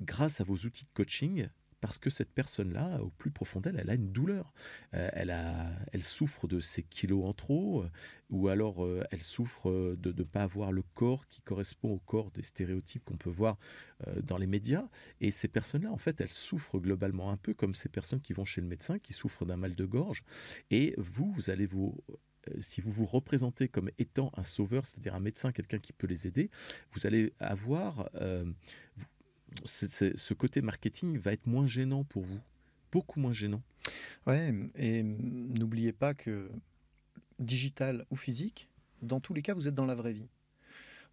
grâce 0.00 0.40
à 0.40 0.44
vos 0.44 0.56
outils 0.56 0.84
de 0.84 0.90
coaching 0.94 1.48
parce 1.84 1.98
que 1.98 2.08
cette 2.08 2.32
personne-là, 2.32 3.02
au 3.02 3.10
plus 3.10 3.30
profond 3.30 3.60
d'elle, 3.60 3.78
elle 3.78 3.90
a 3.90 3.94
une 3.94 4.10
douleur. 4.10 4.54
Euh, 4.94 5.10
elle, 5.12 5.30
a, 5.30 5.70
elle 5.92 6.02
souffre 6.02 6.48
de 6.48 6.58
ses 6.58 6.82
kilos 6.82 7.26
en 7.26 7.34
trop, 7.34 7.82
euh, 7.82 7.90
ou 8.30 8.48
alors 8.48 8.86
euh, 8.86 9.04
elle 9.10 9.22
souffre 9.22 9.94
de 9.98 10.10
ne 10.10 10.22
pas 10.22 10.44
avoir 10.44 10.72
le 10.72 10.82
corps 10.94 11.28
qui 11.28 11.42
correspond 11.42 11.90
au 11.90 11.98
corps 11.98 12.30
des 12.30 12.42
stéréotypes 12.42 13.04
qu'on 13.04 13.18
peut 13.18 13.28
voir 13.28 13.58
dans 14.22 14.38
les 14.38 14.46
médias. 14.46 14.88
Et 15.20 15.30
ces 15.30 15.46
personnes-là, 15.46 15.92
en 15.92 15.98
fait, 15.98 16.22
elles 16.22 16.28
souffrent 16.28 16.78
globalement 16.78 17.30
un 17.30 17.36
peu 17.36 17.52
comme 17.52 17.74
ces 17.74 17.90
personnes 17.90 18.22
qui 18.22 18.32
vont 18.32 18.46
chez 18.46 18.62
le 18.62 18.66
médecin, 18.66 18.98
qui 18.98 19.12
souffrent 19.12 19.44
d'un 19.44 19.58
mal 19.58 19.74
de 19.74 19.84
gorge. 19.84 20.24
Et 20.70 20.94
vous, 20.96 21.30
vous 21.32 21.50
allez 21.50 21.66
vous 21.66 22.02
si 22.60 22.82
vous 22.82 22.92
vous 22.92 23.06
représentez 23.06 23.68
comme 23.68 23.90
étant 23.98 24.30
un 24.36 24.44
sauveur, 24.44 24.84
c'est-à-dire 24.84 25.14
un 25.14 25.20
médecin, 25.20 25.50
quelqu'un 25.50 25.78
qui 25.78 25.94
peut 25.94 26.06
les 26.06 26.26
aider, 26.26 26.50
vous 26.92 27.06
allez 27.06 27.32
avoir, 27.38 28.10
ce 29.64 30.34
côté 30.34 30.62
marketing 30.62 31.18
va 31.18 31.32
être 31.32 31.46
moins 31.46 31.66
gênant 31.66 32.04
pour 32.04 32.22
vous, 32.22 32.40
beaucoup 32.92 33.20
moins 33.20 33.32
gênant. 33.32 33.62
Ouais, 34.26 34.54
et 34.76 35.02
n'oubliez 35.02 35.92
pas 35.92 36.14
que 36.14 36.50
digital 37.38 38.06
ou 38.10 38.16
physique, 38.16 38.68
dans 39.02 39.20
tous 39.20 39.34
les 39.34 39.42
cas, 39.42 39.54
vous 39.54 39.68
êtes 39.68 39.74
dans 39.74 39.86
la 39.86 39.94
vraie 39.94 40.12
vie. 40.12 40.28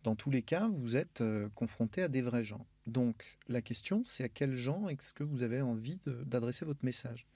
Dans 0.03 0.15
tous 0.15 0.31
les 0.31 0.41
cas, 0.41 0.67
vous 0.73 0.95
êtes 0.95 1.21
euh, 1.21 1.49
confronté 1.53 2.01
à 2.01 2.07
des 2.07 2.21
vrais 2.21 2.43
gens. 2.43 2.65
Donc 2.87 3.37
la 3.47 3.61
question, 3.61 4.03
c'est 4.05 4.23
à 4.23 4.29
quels 4.29 4.55
gens 4.55 4.89
est-ce 4.89 5.13
que 5.13 5.23
vous 5.23 5.43
avez 5.43 5.61
envie 5.61 5.99
d'adresser 6.05 6.65
votre 6.65 6.83
message? 6.83 7.27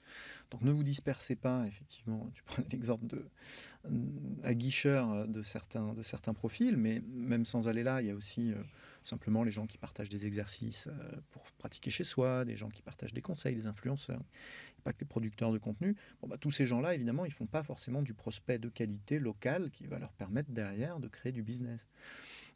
Donc 0.50 0.62
ne 0.62 0.72
vous 0.72 0.82
dispersez 0.82 1.36
pas, 1.36 1.64
effectivement, 1.66 2.28
tu 2.34 2.42
prends 2.42 2.62
l'exemple 2.72 3.06
de 3.06 3.24
à 4.42 4.54
guicheur 4.54 5.28
de 5.28 5.42
certains, 5.42 5.94
de 5.94 6.02
certains 6.02 6.34
profils, 6.34 6.76
mais 6.76 7.00
même 7.06 7.44
sans 7.44 7.68
aller 7.68 7.84
là, 7.84 8.02
il 8.02 8.08
y 8.08 8.10
a 8.10 8.16
aussi 8.16 8.52
euh, 8.52 8.56
simplement 9.06 9.42
les 9.42 9.50
gens 9.50 9.66
qui 9.66 9.78
partagent 9.78 10.08
des 10.08 10.26
exercices 10.26 10.86
euh, 10.88 11.16
pour 11.30 11.42
pratiquer 11.58 11.90
chez 11.90 12.04
soi, 12.04 12.44
des 12.44 12.56
gens 12.56 12.68
qui 12.68 12.82
partagent 12.82 13.14
des 13.14 13.22
conseils, 13.22 13.54
des 13.54 13.66
influenceurs, 13.66 14.22
pas 14.84 14.92
que 14.92 15.00
les 15.00 15.06
producteurs 15.06 15.52
de 15.52 15.58
contenu. 15.58 15.96
Bon, 16.20 16.28
bah, 16.28 16.38
tous 16.38 16.52
ces 16.52 16.66
gens-là, 16.66 16.94
évidemment, 16.94 17.24
ils 17.24 17.32
font 17.32 17.46
pas 17.46 17.62
forcément 17.62 18.02
du 18.02 18.14
prospect 18.14 18.58
de 18.58 18.68
qualité 18.68 19.18
local 19.18 19.70
qui 19.70 19.86
va 19.86 19.98
leur 19.98 20.12
permettre 20.12 20.50
derrière 20.50 21.00
de 21.00 21.08
créer 21.08 21.32
du 21.32 21.42
business. 21.42 21.80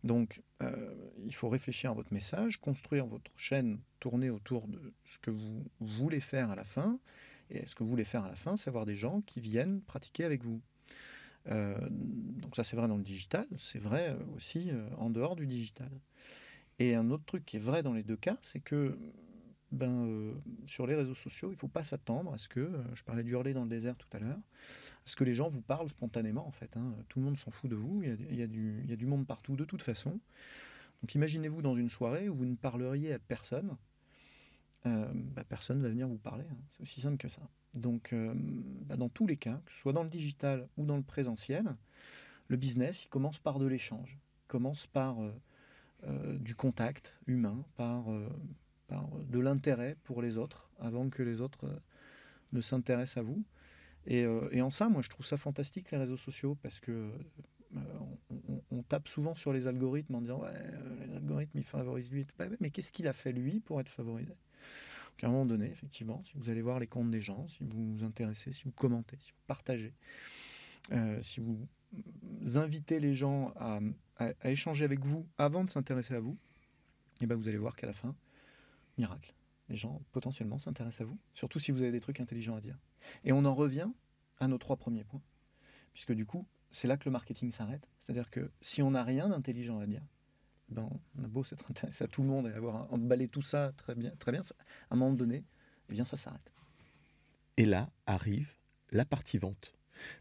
Donc, 0.05 0.43
euh, 0.63 0.95
il 1.25 1.35
faut 1.35 1.49
réfléchir 1.49 1.91
à 1.91 1.95
votre 1.95 2.13
message, 2.13 2.59
construire 2.61 3.07
votre 3.07 3.31
chaîne 3.37 3.81
tournée 3.99 4.31
autour 4.31 4.67
de 4.69 4.95
ce 5.05 5.19
que 5.19 5.31
vous 5.31 5.67
voulez 5.81 6.21
faire 6.21 6.51
à 6.51 6.57
la 6.57 6.65
fin. 6.65 6.99
Et 7.51 7.67
ce 7.67 7.75
que 7.75 7.83
vous 7.83 7.91
voulez 7.91 8.05
faire 8.05 8.25
à 8.25 8.29
la 8.29 8.37
fin, 8.37 8.57
c'est 8.57 8.69
avoir 8.69 8.87
des 8.87 8.95
gens 8.95 9.21
qui 9.23 9.41
viennent 9.41 9.83
pratiquer 9.83 10.25
avec 10.25 10.45
vous. 10.45 10.63
Euh, 11.49 11.77
donc 11.91 12.57
ça, 12.57 12.65
c'est 12.65 12.77
vrai 12.77 12.89
dans 12.89 12.97
le 12.97 13.03
digital, 13.03 13.47
c'est 13.59 13.79
vrai 13.79 14.17
aussi 14.37 14.71
en 14.99 15.11
dehors 15.11 15.37
du 15.37 15.47
digital. 15.47 15.91
Et 16.79 16.95
un 16.95 17.11
autre 17.11 17.25
truc 17.25 17.45
qui 17.45 17.57
est 17.57 17.61
vrai 17.61 17.83
dans 17.83 17.93
les 17.93 18.03
deux 18.03 18.17
cas, 18.17 18.39
c'est 18.43 18.61
que 18.61 18.97
ben, 19.73 20.07
euh, 20.07 20.35
sur 20.67 20.87
les 20.87 20.97
réseaux 20.97 21.15
sociaux, 21.15 21.49
il 21.51 21.53
ne 21.53 21.59
faut 21.59 21.69
pas 21.69 21.85
s'attendre 21.85 22.33
à 22.33 22.39
ce 22.39 22.49
que, 22.49 22.61
euh, 22.61 22.83
je 22.95 23.05
parlais 23.05 23.23
du 23.23 23.31
hurler 23.31 23.55
dans 23.55 23.63
le 23.63 23.69
désert 23.69 23.97
tout 23.97 24.09
à 24.13 24.19
l'heure, 24.19 24.39
à 24.39 25.07
ce 25.07 25.15
que 25.15 25.23
les 25.23 25.35
gens 25.35 25.49
vous 25.49 25.61
parlent 25.61 25.89
spontanément 25.89 26.47
en 26.47 26.51
fait. 26.51 26.77
Hein. 26.77 26.97
Tout 27.09 27.21
le 27.21 27.27
monde 27.27 27.37
s'en 27.37 27.51
fout 27.51 27.71
de 27.71 27.77
vous, 27.77 28.03
il 28.03 28.37
y, 28.37 28.43
a, 28.43 28.47
du, 28.47 29.07
monde 29.07 29.27
partout 29.27 29.55
de 29.55 29.65
toute 29.65 29.83
façon. 29.83 30.19
Donc 31.03 31.15
imaginez-vous 31.15 31.63
dans 31.63 31.77
une 31.77 31.89
soirée 31.89 32.29
où 32.29 32.35
vous 32.35 32.47
ne 32.47 32.57
parleriez 32.57 33.13
à 33.13 33.19
personne, 33.19 33.77
euh, 34.87 35.09
bah, 35.15 35.45
personne 35.45 35.79
ne 35.79 35.83
va 35.83 35.89
venir 35.89 36.09
vous 36.09 36.19
parler, 36.19 36.45
hein. 36.51 36.59
c'est 36.71 36.83
aussi 36.83 37.01
simple 37.01 37.17
que 37.17 37.29
ça. 37.29 37.43
Donc 37.75 38.15
bah, 38.87 38.97
dans 38.97 39.09
tous 39.09 39.27
les 39.27 39.37
cas, 39.37 39.61
que 39.65 39.73
ce 39.73 39.79
soit 39.79 39.93
dans 39.93 40.03
le 40.03 40.11
digital 40.11 40.69
ou 40.77 40.85
dans 40.87 40.97
le 40.97 41.03
présentiel, 41.03 41.77
le 42.49 42.57
business, 42.57 43.07
commence 43.11 43.39
par 43.39 43.59
de 43.59 43.67
l'échange, 43.67 44.19
commence 44.49 44.87
par 44.89 45.17
euh, 46.05 46.39
du 46.39 46.55
contact 46.55 47.15
humain, 47.27 47.63
par, 47.77 48.11
euh, 48.11 48.27
de 49.29 49.39
l'intérêt 49.39 49.97
pour 50.03 50.23
les 50.23 50.39
autres, 50.39 50.71
avant 50.79 51.11
que 51.11 51.23
les 51.23 51.43
autres 51.43 51.67
euh, 51.67 51.79
ne 52.53 52.63
s'intéressent 52.63 53.19
à 53.19 53.23
vous. 53.23 53.45
Et, 54.07 54.25
et, 54.51 54.63
en 54.63 54.71
ça, 54.71 54.89
moi, 54.89 55.03
je 55.03 55.11
trouve 55.11 55.27
ça 55.27 55.37
fantastique, 55.37 55.91
les 55.91 55.99
réseaux 55.99 56.17
sociaux, 56.17 56.57
parce 56.63 56.81
que 56.81 57.13
on, 58.71 58.83
tape 58.83 59.09
souvent 59.09 59.35
sur 59.35 59.53
les 59.53 59.67
algorithmes 59.67 60.15
en 60.15 60.21
disant 60.23 60.41
ouais, 60.41 60.55
les 61.07 61.15
algorithmes, 61.15 61.59
ils 61.59 61.65
favorisent 61.65 62.11
lui. 62.11 62.27
Bah 62.39 62.47
mais 62.61 62.71
qu'est-ce 62.71 62.93
qu'il 62.93 63.07
a 63.07 63.13
fait, 63.13 63.31
lui, 63.31 63.61
pour 63.61 63.79
être 63.79 63.91
favorisé? 63.91 64.33
À 65.23 65.27
un 65.27 65.31
moment 65.31 65.47
donné, 65.47 65.67
effectivement, 65.67 66.23
si 66.25 66.33
vous 66.37 66.51
allez 66.51 66.63
voir 66.63 66.79
les 66.79 66.87
comptes 66.87 67.11
des 67.11 67.21
gens, 67.21 67.47
si 67.49 67.65
vous 67.65 67.95
vous 67.95 68.05
intéressez, 68.05 68.53
si 68.53 68.65
vous 68.65 68.73
commentez, 68.73 69.19
si 69.21 69.33
vous 69.33 69.43
partagez, 69.47 69.95
si 71.21 71.41
vous 71.41 71.69
invitez 72.55 73.01
les 73.01 73.15
gens 73.15 73.53
à, 73.57 73.81
échanger 74.45 74.85
avec 74.85 75.01
vous 75.01 75.27
avant 75.39 75.65
de 75.65 75.71
s'intéresser 75.71 76.15
à 76.15 76.21
vous, 76.21 76.37
et 77.21 77.27
ben 77.27 77.37
vous 77.37 77.49
allez 77.49 77.59
voir 77.59 77.77
qu'à 77.77 77.87
la 77.87 77.93
fin, 77.93 78.15
miracle, 78.99 79.35
les 79.69 79.77
gens 79.77 80.03
potentiellement 80.13 80.59
s'intéressent 80.59 81.03
à 81.03 81.05
vous, 81.05 81.19
surtout 81.35 81.59
si 81.59 81.71
vous 81.71 81.83
avez 81.83 81.93
des 81.93 82.01
trucs 82.01 82.21
intelligents 82.21 82.57
à 82.57 82.61
dire. 82.61 82.79
Et 83.25 83.33
on 83.33 83.45
en 83.45 83.55
revient 83.55 83.89
à 84.39 84.49
nos 84.49 84.59
trois 84.59 84.77
premiers 84.77 85.05
points, 85.05 85.23
puisque 85.93 86.13
du 86.13 86.27
coup, 86.27 86.47
c'est 86.71 86.89
là 86.89 86.97
que 86.97 87.05
le 87.05 87.11
marketing 87.11 87.51
s'arrête. 87.51 87.89
C'est-à-dire 88.01 88.31
que 88.31 88.51
si 88.61 88.83
on 88.83 88.91
n'a 88.91 89.05
rien 89.05 89.29
d'intelligent 89.29 89.79
à 89.79 89.87
dire, 89.87 90.03
on 90.77 91.25
a 91.25 91.29
beau 91.29 91.45
s'être 91.45 91.71
intéressé 91.71 92.05
à 92.05 92.07
tout 92.07 92.23
le 92.23 92.29
monde 92.29 92.47
et 92.47 92.53
avoir 92.53 92.93
emballé 92.93 93.29
tout 93.29 93.43
ça 93.43 93.73
très 93.77 93.95
bien, 93.95 94.11
très 94.19 94.33
bien, 94.33 94.41
à 94.41 94.95
un 94.95 94.97
moment 94.97 95.13
donné, 95.13 95.45
eh 95.89 95.93
bien 95.93 96.05
ça 96.05 96.17
s'arrête. 96.17 96.53
Et 97.57 97.67
là 97.67 97.91
arrive 98.07 98.55
la 98.93 99.05
partie 99.05 99.39
vente. 99.39 99.75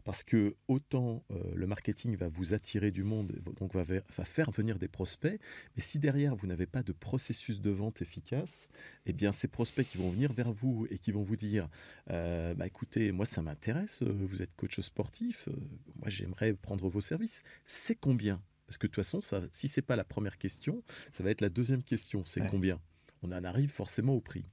Parce 0.04 0.22
que 0.22 0.56
autant 0.68 1.24
euh, 1.30 1.38
le 1.54 1.66
marketing 1.66 2.16
va 2.16 2.28
vous 2.28 2.54
attirer 2.54 2.90
du 2.90 3.04
monde, 3.04 3.32
donc 3.58 3.74
va, 3.74 3.84
faire 4.24 4.50
venir 4.50 4.78
des 4.78 4.88
prospects, 4.88 5.40
mais 5.76 5.82
si 5.82 5.98
derrière 5.98 6.34
vous 6.34 6.46
n'avez 6.46 6.66
pas 6.66 6.82
de 6.82 6.92
processus 6.92 7.60
de 7.60 7.70
vente 7.70 8.02
efficace, 8.02 8.68
eh 9.06 9.12
bien 9.12 9.32
ces 9.32 9.48
prospects 9.48 9.86
qui 9.86 9.98
vont 9.98 10.10
venir 10.10 10.32
vers 10.32 10.52
vous 10.52 10.86
et 10.90 10.98
qui 10.98 11.12
vont 11.12 11.22
vous 11.22 11.36
dire, 11.36 11.68
euh, 12.10 12.54
bah 12.54 12.66
écoutez, 12.66 13.12
moi 13.12 13.26
ça 13.26 13.42
m'intéresse, 13.42 14.02
euh, 14.02 14.12
vous 14.12 14.42
êtes 14.42 14.54
coach 14.54 14.80
sportif, 14.80 15.48
moi 15.96 16.08
j'aimerais 16.08 16.52
prendre 16.52 16.88
vos 16.88 17.00
services, 17.00 17.42
c'est 17.64 17.94
combien 17.94 18.42
parce 18.70 18.78
que 18.78 18.86
de 18.86 18.92
toute 18.92 19.02
façon, 19.04 19.20
ça, 19.20 19.42
si 19.50 19.66
c'est 19.66 19.82
pas 19.82 19.96
la 19.96 20.04
première 20.04 20.38
question, 20.38 20.84
ça 21.10 21.24
va 21.24 21.32
être 21.32 21.40
la 21.40 21.48
deuxième 21.48 21.82
question. 21.82 22.24
C'est 22.24 22.46
combien? 22.46 22.80
On 23.20 23.32
en 23.32 23.42
arrive 23.42 23.68
forcément 23.68 24.14
au 24.14 24.20
prix. 24.20 24.44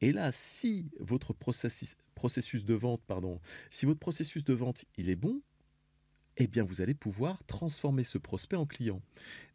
Et 0.00 0.10
là, 0.10 0.32
si 0.32 0.90
votre 1.00 1.34
processus, 1.34 1.94
processus 2.14 2.64
de 2.64 2.72
vente, 2.72 3.02
pardon, 3.06 3.42
si 3.68 3.84
votre 3.84 4.00
processus 4.00 4.42
de 4.42 4.54
vente 4.54 4.86
il 4.96 5.10
est 5.10 5.16
bon, 5.16 5.42
eh 6.38 6.46
bien 6.46 6.64
vous 6.64 6.80
allez 6.80 6.94
pouvoir 6.94 7.44
transformer 7.44 8.04
ce 8.04 8.16
prospect 8.16 8.56
en 8.56 8.64
client. 8.64 9.02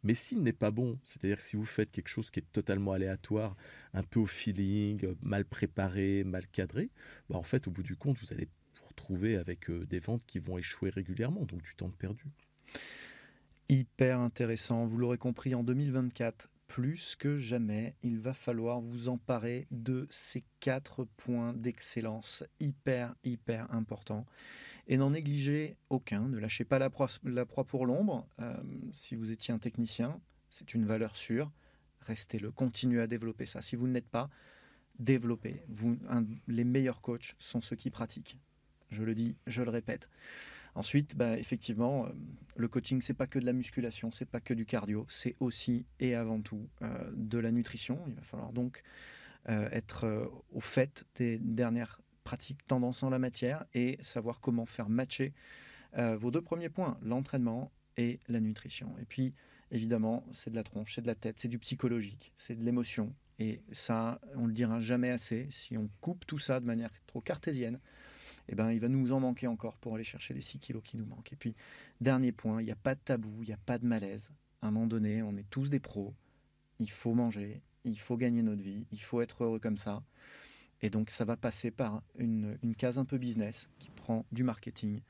Mais 0.04 0.14
s'il 0.14 0.44
n'est 0.44 0.52
pas 0.52 0.70
bon, 0.70 1.00
c'est-à-dire 1.02 1.38
que 1.38 1.42
si 1.42 1.56
vous 1.56 1.66
faites 1.66 1.90
quelque 1.90 2.06
chose 2.06 2.30
qui 2.30 2.38
est 2.38 2.52
totalement 2.52 2.92
aléatoire, 2.92 3.56
un 3.94 4.04
peu 4.04 4.20
au 4.20 4.26
feeling, 4.26 5.12
mal 5.22 5.44
préparé, 5.44 6.22
mal 6.22 6.46
cadré, 6.46 6.88
bah 7.28 7.36
en 7.36 7.42
fait 7.42 7.66
au 7.66 7.72
bout 7.72 7.82
du 7.82 7.96
compte 7.96 8.20
vous 8.20 8.32
allez 8.32 8.48
vous 8.76 8.86
retrouver 8.86 9.34
avec 9.34 9.70
euh, 9.70 9.84
des 9.86 9.98
ventes 9.98 10.22
qui 10.24 10.38
vont 10.38 10.56
échouer 10.56 10.90
régulièrement, 10.90 11.46
donc 11.46 11.62
du 11.62 11.74
temps 11.74 11.90
perdu. 11.90 12.26
Hyper 13.70 14.20
intéressant, 14.20 14.84
vous 14.84 14.98
l'aurez 14.98 15.16
compris, 15.16 15.54
en 15.54 15.64
2024, 15.64 16.50
plus 16.66 17.16
que 17.16 17.38
jamais, 17.38 17.94
il 18.02 18.18
va 18.18 18.34
falloir 18.34 18.80
vous 18.80 19.08
emparer 19.08 19.66
de 19.70 20.06
ces 20.10 20.44
quatre 20.60 21.04
points 21.16 21.54
d'excellence 21.54 22.44
hyper, 22.60 23.14
hyper 23.24 23.72
importants. 23.72 24.26
Et 24.86 24.98
n'en 24.98 25.10
négligez 25.10 25.76
aucun, 25.88 26.28
ne 26.28 26.38
lâchez 26.38 26.64
pas 26.64 26.78
la 26.78 26.90
proie, 26.90 27.08
pour 27.66 27.86
l'ombre. 27.86 28.26
Euh, 28.40 28.54
si 28.92 29.14
vous 29.14 29.30
étiez 29.30 29.54
un 29.54 29.58
technicien, 29.58 30.20
c'est 30.50 30.74
une 30.74 30.84
valeur 30.84 31.16
sûre. 31.16 31.50
Restez-le, 32.00 32.50
continuez 32.50 33.00
à 33.00 33.06
développer 33.06 33.46
ça. 33.46 33.62
Si 33.62 33.76
vous 33.76 33.86
ne 33.86 33.94
l'êtes 33.94 34.10
pas, 34.10 34.28
développez. 34.98 35.62
Les 36.48 36.64
meilleurs 36.64 37.00
coachs 37.00 37.34
sont 37.38 37.62
ceux 37.62 37.76
qui 37.76 37.88
pratiquent. 37.88 38.38
Je 38.90 39.02
le 39.04 39.14
dis, 39.14 39.36
je 39.46 39.62
le 39.62 39.70
répète. 39.70 40.10
Ensuite, 40.74 41.16
bah, 41.16 41.38
effectivement, 41.38 42.06
euh, 42.06 42.08
le 42.56 42.68
coaching, 42.68 43.00
c'est 43.00 43.14
pas 43.14 43.26
que 43.26 43.38
de 43.38 43.46
la 43.46 43.52
musculation, 43.52 44.10
c'est 44.12 44.28
pas 44.28 44.40
que 44.40 44.54
du 44.54 44.66
cardio, 44.66 45.06
c'est 45.08 45.36
aussi 45.40 45.86
et 46.00 46.14
avant 46.14 46.40
tout 46.40 46.68
euh, 46.82 47.10
de 47.14 47.38
la 47.38 47.52
nutrition. 47.52 48.00
Il 48.08 48.14
va 48.14 48.22
falloir 48.22 48.52
donc 48.52 48.82
euh, 49.48 49.68
être 49.70 50.32
au 50.52 50.60
fait 50.60 51.04
des 51.16 51.38
dernières 51.38 52.00
pratique 52.24 52.66
tendance 52.66 53.02
en 53.02 53.10
la 53.10 53.18
matière 53.18 53.66
et 53.74 53.98
savoir 54.00 54.40
comment 54.40 54.64
faire 54.64 54.88
matcher 54.88 55.34
vos 56.16 56.32
deux 56.32 56.40
premiers 56.40 56.70
points, 56.70 56.98
l'entraînement 57.02 57.70
et 57.98 58.18
la 58.28 58.40
nutrition. 58.40 58.96
Et 58.98 59.04
puis, 59.04 59.34
évidemment, 59.70 60.26
c'est 60.32 60.48
de 60.50 60.56
la 60.56 60.64
tronche, 60.64 60.94
c'est 60.94 61.02
de 61.02 61.06
la 61.06 61.14
tête, 61.14 61.38
c'est 61.38 61.48
du 61.48 61.58
psychologique, 61.58 62.32
c'est 62.36 62.56
de 62.56 62.64
l'émotion. 62.64 63.14
Et 63.38 63.62
ça, 63.72 64.20
on 64.36 64.46
le 64.46 64.52
dira 64.52 64.80
jamais 64.80 65.10
assez. 65.10 65.46
Si 65.50 65.76
on 65.76 65.88
coupe 66.00 66.26
tout 66.26 66.38
ça 66.38 66.60
de 66.60 66.66
manière 66.66 66.90
trop 67.06 67.20
cartésienne, 67.20 67.78
eh 68.48 68.54
ben, 68.54 68.70
il 68.72 68.80
va 68.80 68.88
nous 68.88 69.12
en 69.12 69.20
manquer 69.20 69.46
encore 69.46 69.76
pour 69.78 69.94
aller 69.94 70.04
chercher 70.04 70.34
les 70.34 70.40
6 70.40 70.58
kilos 70.58 70.82
qui 70.84 70.96
nous 70.96 71.06
manquent. 71.06 71.32
Et 71.32 71.36
puis, 71.36 71.54
dernier 72.00 72.32
point, 72.32 72.60
il 72.60 72.64
n'y 72.64 72.70
a 72.70 72.76
pas 72.76 72.94
de 72.94 73.00
tabou, 73.00 73.42
il 73.42 73.48
n'y 73.48 73.54
a 73.54 73.58
pas 73.58 73.78
de 73.78 73.86
malaise. 73.86 74.30
À 74.62 74.68
un 74.68 74.70
moment 74.70 74.86
donné, 74.86 75.22
on 75.22 75.36
est 75.36 75.48
tous 75.50 75.70
des 75.70 75.80
pros. 75.80 76.14
Il 76.80 76.90
faut 76.90 77.14
manger, 77.14 77.62
il 77.84 77.98
faut 77.98 78.16
gagner 78.16 78.42
notre 78.42 78.62
vie, 78.62 78.86
il 78.92 79.00
faut 79.00 79.20
être 79.20 79.44
heureux 79.44 79.58
comme 79.58 79.78
ça. 79.78 80.02
Et 80.82 80.90
donc, 80.90 81.10
ça 81.10 81.24
va 81.24 81.36
passer 81.36 81.70
par 81.70 82.02
une, 82.18 82.58
case 82.76 82.98
un 82.98 83.04
peu 83.04 83.16
business 83.16 83.68
qui 83.78 83.90
prend 83.90 84.26
du 84.32 84.42
marketing 84.42 85.00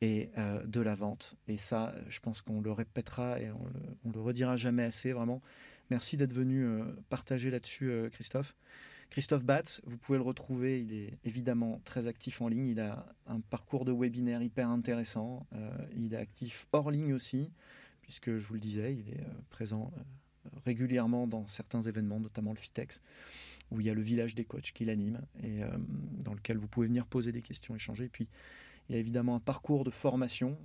et 0.00 0.30
euh, 0.36 0.62
de 0.64 0.80
la 0.80 0.94
vente. 0.94 1.36
Et 1.46 1.56
ça, 1.56 1.94
je 2.08 2.20
pense 2.20 2.42
qu'on 2.42 2.60
le 2.60 2.72
répétera 2.72 3.40
et 3.40 3.50
on 3.50 3.64
le, 3.64 4.12
le 4.12 4.20
redira 4.20 4.56
jamais 4.56 4.84
assez, 4.84 5.12
vraiment. 5.12 5.40
Merci 5.90 6.16
d'être 6.18 6.34
venu 6.34 6.64
euh, 6.64 6.84
partager 7.08 7.50
là-dessus, 7.50 7.90
euh, 7.90 8.10
Christophe. 8.10 8.54
Christophe 9.10 9.44
Batz, 9.44 9.80
vous 9.86 9.96
pouvez 9.96 10.18
le 10.18 10.24
retrouver, 10.24 10.80
il 10.82 10.92
est 10.92 11.18
évidemment 11.24 11.80
très 11.84 12.06
actif 12.06 12.42
en 12.42 12.48
ligne, 12.48 12.68
il 12.68 12.80
a 12.80 13.06
un 13.26 13.40
parcours 13.40 13.84
de 13.84 13.92
webinaire 13.92 14.42
hyper 14.42 14.68
intéressant, 14.68 15.46
euh, 15.54 15.70
il 15.96 16.12
est 16.12 16.18
actif 16.18 16.66
hors 16.72 16.90
ligne 16.90 17.14
aussi, 17.14 17.50
puisque 18.02 18.36
je 18.36 18.46
vous 18.46 18.54
le 18.54 18.60
disais, 18.60 18.94
il 18.94 19.08
est 19.08 19.26
présent 19.50 19.90
régulièrement 20.64 21.26
dans 21.26 21.48
certains 21.48 21.82
événements, 21.82 22.20
notamment 22.20 22.52
le 22.52 22.58
FITEX, 22.58 23.00
où 23.70 23.80
il 23.80 23.86
y 23.86 23.90
a 23.90 23.94
le 23.94 24.02
village 24.02 24.34
des 24.34 24.44
coachs 24.44 24.72
qui 24.72 24.84
l'anime 24.84 25.20
et 25.42 25.60
dans 26.24 26.32
lequel 26.32 26.56
vous 26.56 26.68
pouvez 26.68 26.86
venir 26.86 27.06
poser 27.06 27.32
des 27.32 27.42
questions, 27.42 27.74
échanger. 27.74 28.04
Et 28.04 28.08
puis, 28.08 28.28
il 28.88 28.94
y 28.94 28.96
a 28.96 28.98
évidemment 28.98 29.34
un 29.36 29.40
parcours 29.40 29.84
de 29.84 29.90
formation 29.90 30.56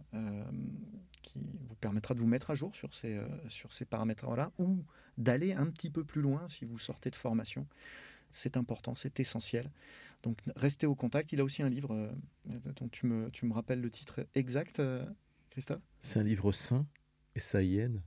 qui 1.21 1.39
vous 1.67 1.75
permettra 1.75 2.13
de 2.13 2.19
vous 2.21 2.27
mettre 2.27 2.51
à 2.51 2.55
jour 2.55 2.73
sur 2.75 2.93
ces, 2.93 3.21
sur 3.49 3.73
ces 3.73 3.83
paramètres-là, 3.83 4.51
ou 4.57 4.85
d'aller 5.17 5.51
un 5.51 5.65
petit 5.65 5.89
peu 5.89 6.05
plus 6.05 6.21
loin 6.21 6.47
si 6.47 6.63
vous 6.63 6.79
sortez 6.79 7.09
de 7.09 7.15
formation. 7.17 7.67
C'est 8.33 8.57
important, 8.57 8.95
c'est 8.95 9.19
essentiel. 9.19 9.71
Donc 10.23 10.37
restez 10.55 10.87
au 10.87 10.95
contact. 10.95 11.31
Il 11.33 11.41
a 11.41 11.43
aussi 11.43 11.63
un 11.63 11.69
livre 11.69 11.93
euh, 11.93 12.11
dont 12.75 12.87
tu 12.87 13.05
me, 13.05 13.29
tu 13.31 13.45
me 13.45 13.53
rappelles 13.53 13.81
le 13.81 13.89
titre 13.89 14.25
exact, 14.35 14.79
euh, 14.79 15.05
Christophe? 15.49 15.81
C'est 15.99 16.19
un 16.19 16.23
livre 16.23 16.51
sain, 16.51 16.87
S-A-I-N, 17.35 18.01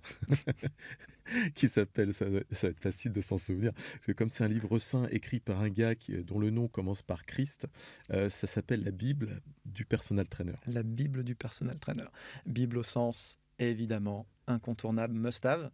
qui 1.55 1.69
s'appelle, 1.69 2.13
ça, 2.13 2.25
va 2.27 2.41
être 2.41 2.81
facile 2.81 3.13
de 3.13 3.21
s'en 3.21 3.37
souvenir, 3.37 3.73
parce 3.73 4.07
que 4.07 4.13
comme 4.13 4.31
c'est 4.31 4.45
un 4.45 4.49
livre 4.49 4.79
saint 4.79 5.07
écrit 5.09 5.41
par 5.41 5.61
un 5.61 5.69
gars 5.69 5.95
qui, 5.95 6.17
dont 6.25 6.39
le 6.39 6.51
nom 6.51 6.69
commence 6.69 7.03
par 7.03 7.25
Christ, 7.25 7.67
euh, 8.11 8.29
ça 8.29 8.47
s'appelle 8.47 8.83
la 8.83 8.93
Bible 8.93 9.41
du 9.65 9.85
personal 9.85 10.27
trainer. 10.27 10.55
La 10.67 10.83
Bible 10.83 11.23
du 11.23 11.35
personal 11.35 11.79
trainer. 11.79 12.07
Bible 12.47 12.79
au 12.79 12.83
sens 12.83 13.39
évidemment 13.59 14.27
incontournable, 14.47 15.15
must-have. 15.15 15.71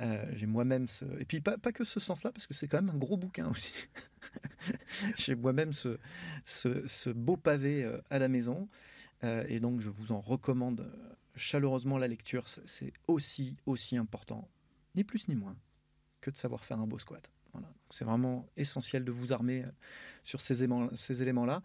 Euh, 0.00 0.24
j'ai 0.32 0.46
moi-même 0.46 0.88
ce... 0.88 1.04
Et 1.20 1.24
puis 1.24 1.40
pas, 1.40 1.56
pas 1.56 1.72
que 1.72 1.84
ce 1.84 2.00
sens-là, 2.00 2.32
parce 2.32 2.46
que 2.46 2.54
c'est 2.54 2.66
quand 2.66 2.82
même 2.82 2.94
un 2.94 2.98
gros 2.98 3.16
bouquin 3.16 3.48
aussi. 3.48 3.72
j'ai 5.16 5.34
moi-même 5.34 5.72
ce, 5.72 5.98
ce, 6.44 7.10
beau 7.10 7.36
pavé 7.36 7.84
euh, 7.84 8.00
à 8.10 8.18
la 8.18 8.28
maison. 8.28 8.68
Euh, 9.22 9.44
et 9.48 9.60
donc 9.60 9.80
je 9.80 9.90
vous 9.90 10.12
en 10.12 10.20
recommande 10.20 10.90
chaleureusement 11.36 11.98
la 11.98 12.08
lecture. 12.08 12.48
C'est 12.48 12.92
aussi, 13.06 13.56
aussi 13.66 13.96
important, 13.96 14.48
ni 14.94 15.04
plus 15.04 15.28
ni 15.28 15.36
moins, 15.36 15.56
que 16.20 16.30
de 16.30 16.36
savoir 16.36 16.64
faire 16.64 16.80
un 16.80 16.86
beau 16.86 16.98
squat. 16.98 17.30
Voilà. 17.52 17.68
C'est 17.88 18.04
vraiment 18.04 18.48
essentiel 18.56 19.04
de 19.04 19.12
vous 19.12 19.32
armer 19.32 19.64
sur 20.24 20.40
ces, 20.40 20.66
ces 20.96 21.22
éléments-là. 21.22 21.62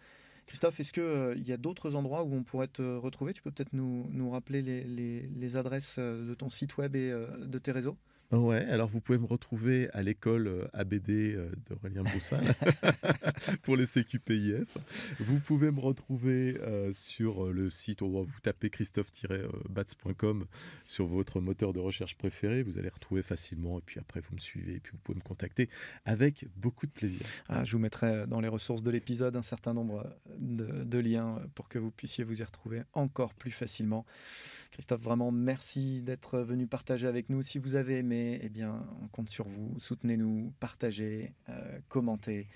Christophe, 0.50 0.80
est-ce 0.80 0.94
qu'il 0.94 1.04
euh, 1.04 1.36
y 1.36 1.52
a 1.52 1.58
d'autres 1.58 1.94
endroits 1.94 2.24
où 2.24 2.34
on 2.34 2.42
pourrait 2.42 2.68
te 2.68 2.82
retrouver? 2.82 3.34
Tu 3.34 3.44
peux 3.44 3.52
peut-être 3.52 3.74
nous, 3.74 4.32
rappeler 4.32 4.64
les, 4.64 5.56
adresses 5.56 6.00
de 6.00 6.34
ton 6.34 6.50
site 6.50 6.78
web 6.78 6.96
et 6.96 7.12
de 7.12 7.58
tes 7.60 7.72
réseaux? 7.72 7.96
Ouais, 8.32 8.64
alors 8.66 8.88
vous 8.88 9.02
pouvez 9.02 9.18
me 9.18 9.26
retrouver 9.26 9.90
à 9.92 10.04
l'école 10.04 10.48
euh, 10.48 10.68
ABD 10.74 11.10
euh, 11.10 11.50
d'Aurélien 11.68 12.04
Broussal 12.04 12.54
pour 13.64 13.76
les 13.76 13.88
CQPIF. 13.88 14.78
Vous 15.20 15.40
pouvez 15.40 15.72
me 15.72 15.80
retrouver 15.80 16.60
euh, 16.62 16.92
sur 16.92 17.48
le 17.48 17.72
site, 17.72 18.04
où 18.04 18.24
vous 18.24 18.40
tapez 18.44 18.70
christophe-bats.com 18.70 20.46
sur 20.86 21.08
votre 21.08 21.42
moteur 21.42 21.74
de 21.74 21.80
recherche 21.80 22.18
préféré, 22.18 22.62
vous 22.62 22.78
allez 22.78 22.90
retrouver 22.90 23.24
facilement 23.24 23.80
et 23.80 23.82
puis 23.84 24.00
après 24.00 24.22
vous 24.22 24.36
me 24.36 24.40
suivez 24.40 24.76
et 24.76 24.80
puis 24.80 24.92
vous 24.92 25.00
pouvez 25.00 25.18
me 25.18 25.24
contacter 25.24 25.68
avec 26.06 26.46
beaucoup 26.56 26.86
de 26.86 26.92
plaisir. 26.92 27.22
Ah, 27.48 27.64
je 27.64 27.72
vous 27.72 27.80
mettrai 27.80 28.28
dans 28.28 28.42
les 28.42 28.48
ressources 28.48 28.84
de 28.84 28.92
l'épisode 28.92 29.38
un 29.38 29.42
certain 29.42 29.74
nombre 29.74 30.08
de, 30.40 30.84
de 30.84 30.98
liens 31.00 31.42
pour 31.56 31.68
que 31.68 31.80
vous 31.80 31.90
puissiez 31.90 32.24
vous 32.24 32.42
y 32.42 32.44
retrouver 32.44 32.84
encore 32.94 33.34
plus 33.34 33.52
facilement. 33.52 34.06
Christophe, 34.72 35.02
vraiment 35.02 35.32
merci 35.32 36.04
d'être 36.04 36.40
venu 36.40 36.68
partager 36.68 37.08
avec 37.08 37.30
nous. 37.30 37.42
Si 37.42 37.58
vous 37.58 37.76
avez 37.76 37.98
aimé 37.98 38.19
eh 38.42 38.50
bien, 38.50 38.86
on 39.02 39.08
compte 39.08 39.30
sur 39.30 39.48
vous. 39.48 39.76
Soutenez-nous, 39.80 40.54
partagez, 40.60 41.34
euh, 41.50 41.80
commentez, 41.88 42.48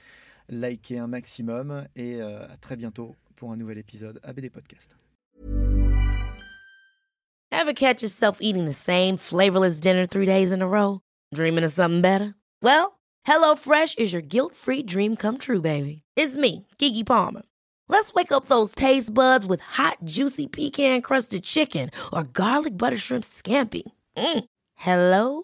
likez 0.49 0.99
un 0.99 1.07
maximum 1.07 1.87
et 1.95 2.21
euh, 2.21 2.47
à 2.47 2.57
très 2.57 2.75
bientôt 2.75 3.15
pour 3.35 3.51
un 3.51 3.57
nouvel 3.57 3.77
épisode 3.77 4.19
ABD 4.23 4.49
Podcast. 4.49 4.95
Ever 7.51 7.73
catch 7.73 8.01
yourself 8.01 8.39
eating 8.41 8.65
the 8.65 8.73
same 8.73 9.17
flavorless 9.17 9.79
dinner 9.79 10.05
three 10.05 10.25
days 10.25 10.51
in 10.51 10.61
a 10.61 10.67
row? 10.67 11.01
Dreaming 11.33 11.63
of 11.63 11.71
something 11.71 12.01
better? 12.01 12.35
Well, 12.61 12.99
HelloFresh 13.27 13.99
is 13.99 14.11
your 14.11 14.21
guilt-free 14.21 14.83
dream 14.83 15.15
come 15.15 15.37
true, 15.37 15.61
baby. 15.61 16.03
It's 16.15 16.35
me, 16.35 16.67
Kiki 16.77 17.03
Palmer. 17.03 17.43
Let's 17.89 18.13
wake 18.13 18.31
up 18.31 18.45
those 18.45 18.73
taste 18.75 19.13
buds 19.13 19.45
with 19.45 19.61
hot, 19.61 19.97
juicy 20.03 20.47
pecan-crusted 20.47 21.43
chicken 21.43 21.91
or 22.11 22.23
garlic 22.23 22.77
butter 22.77 22.97
shrimp 22.97 23.23
scampi. 23.23 23.83
Mm. 24.17 24.45
Hello? 24.75 25.43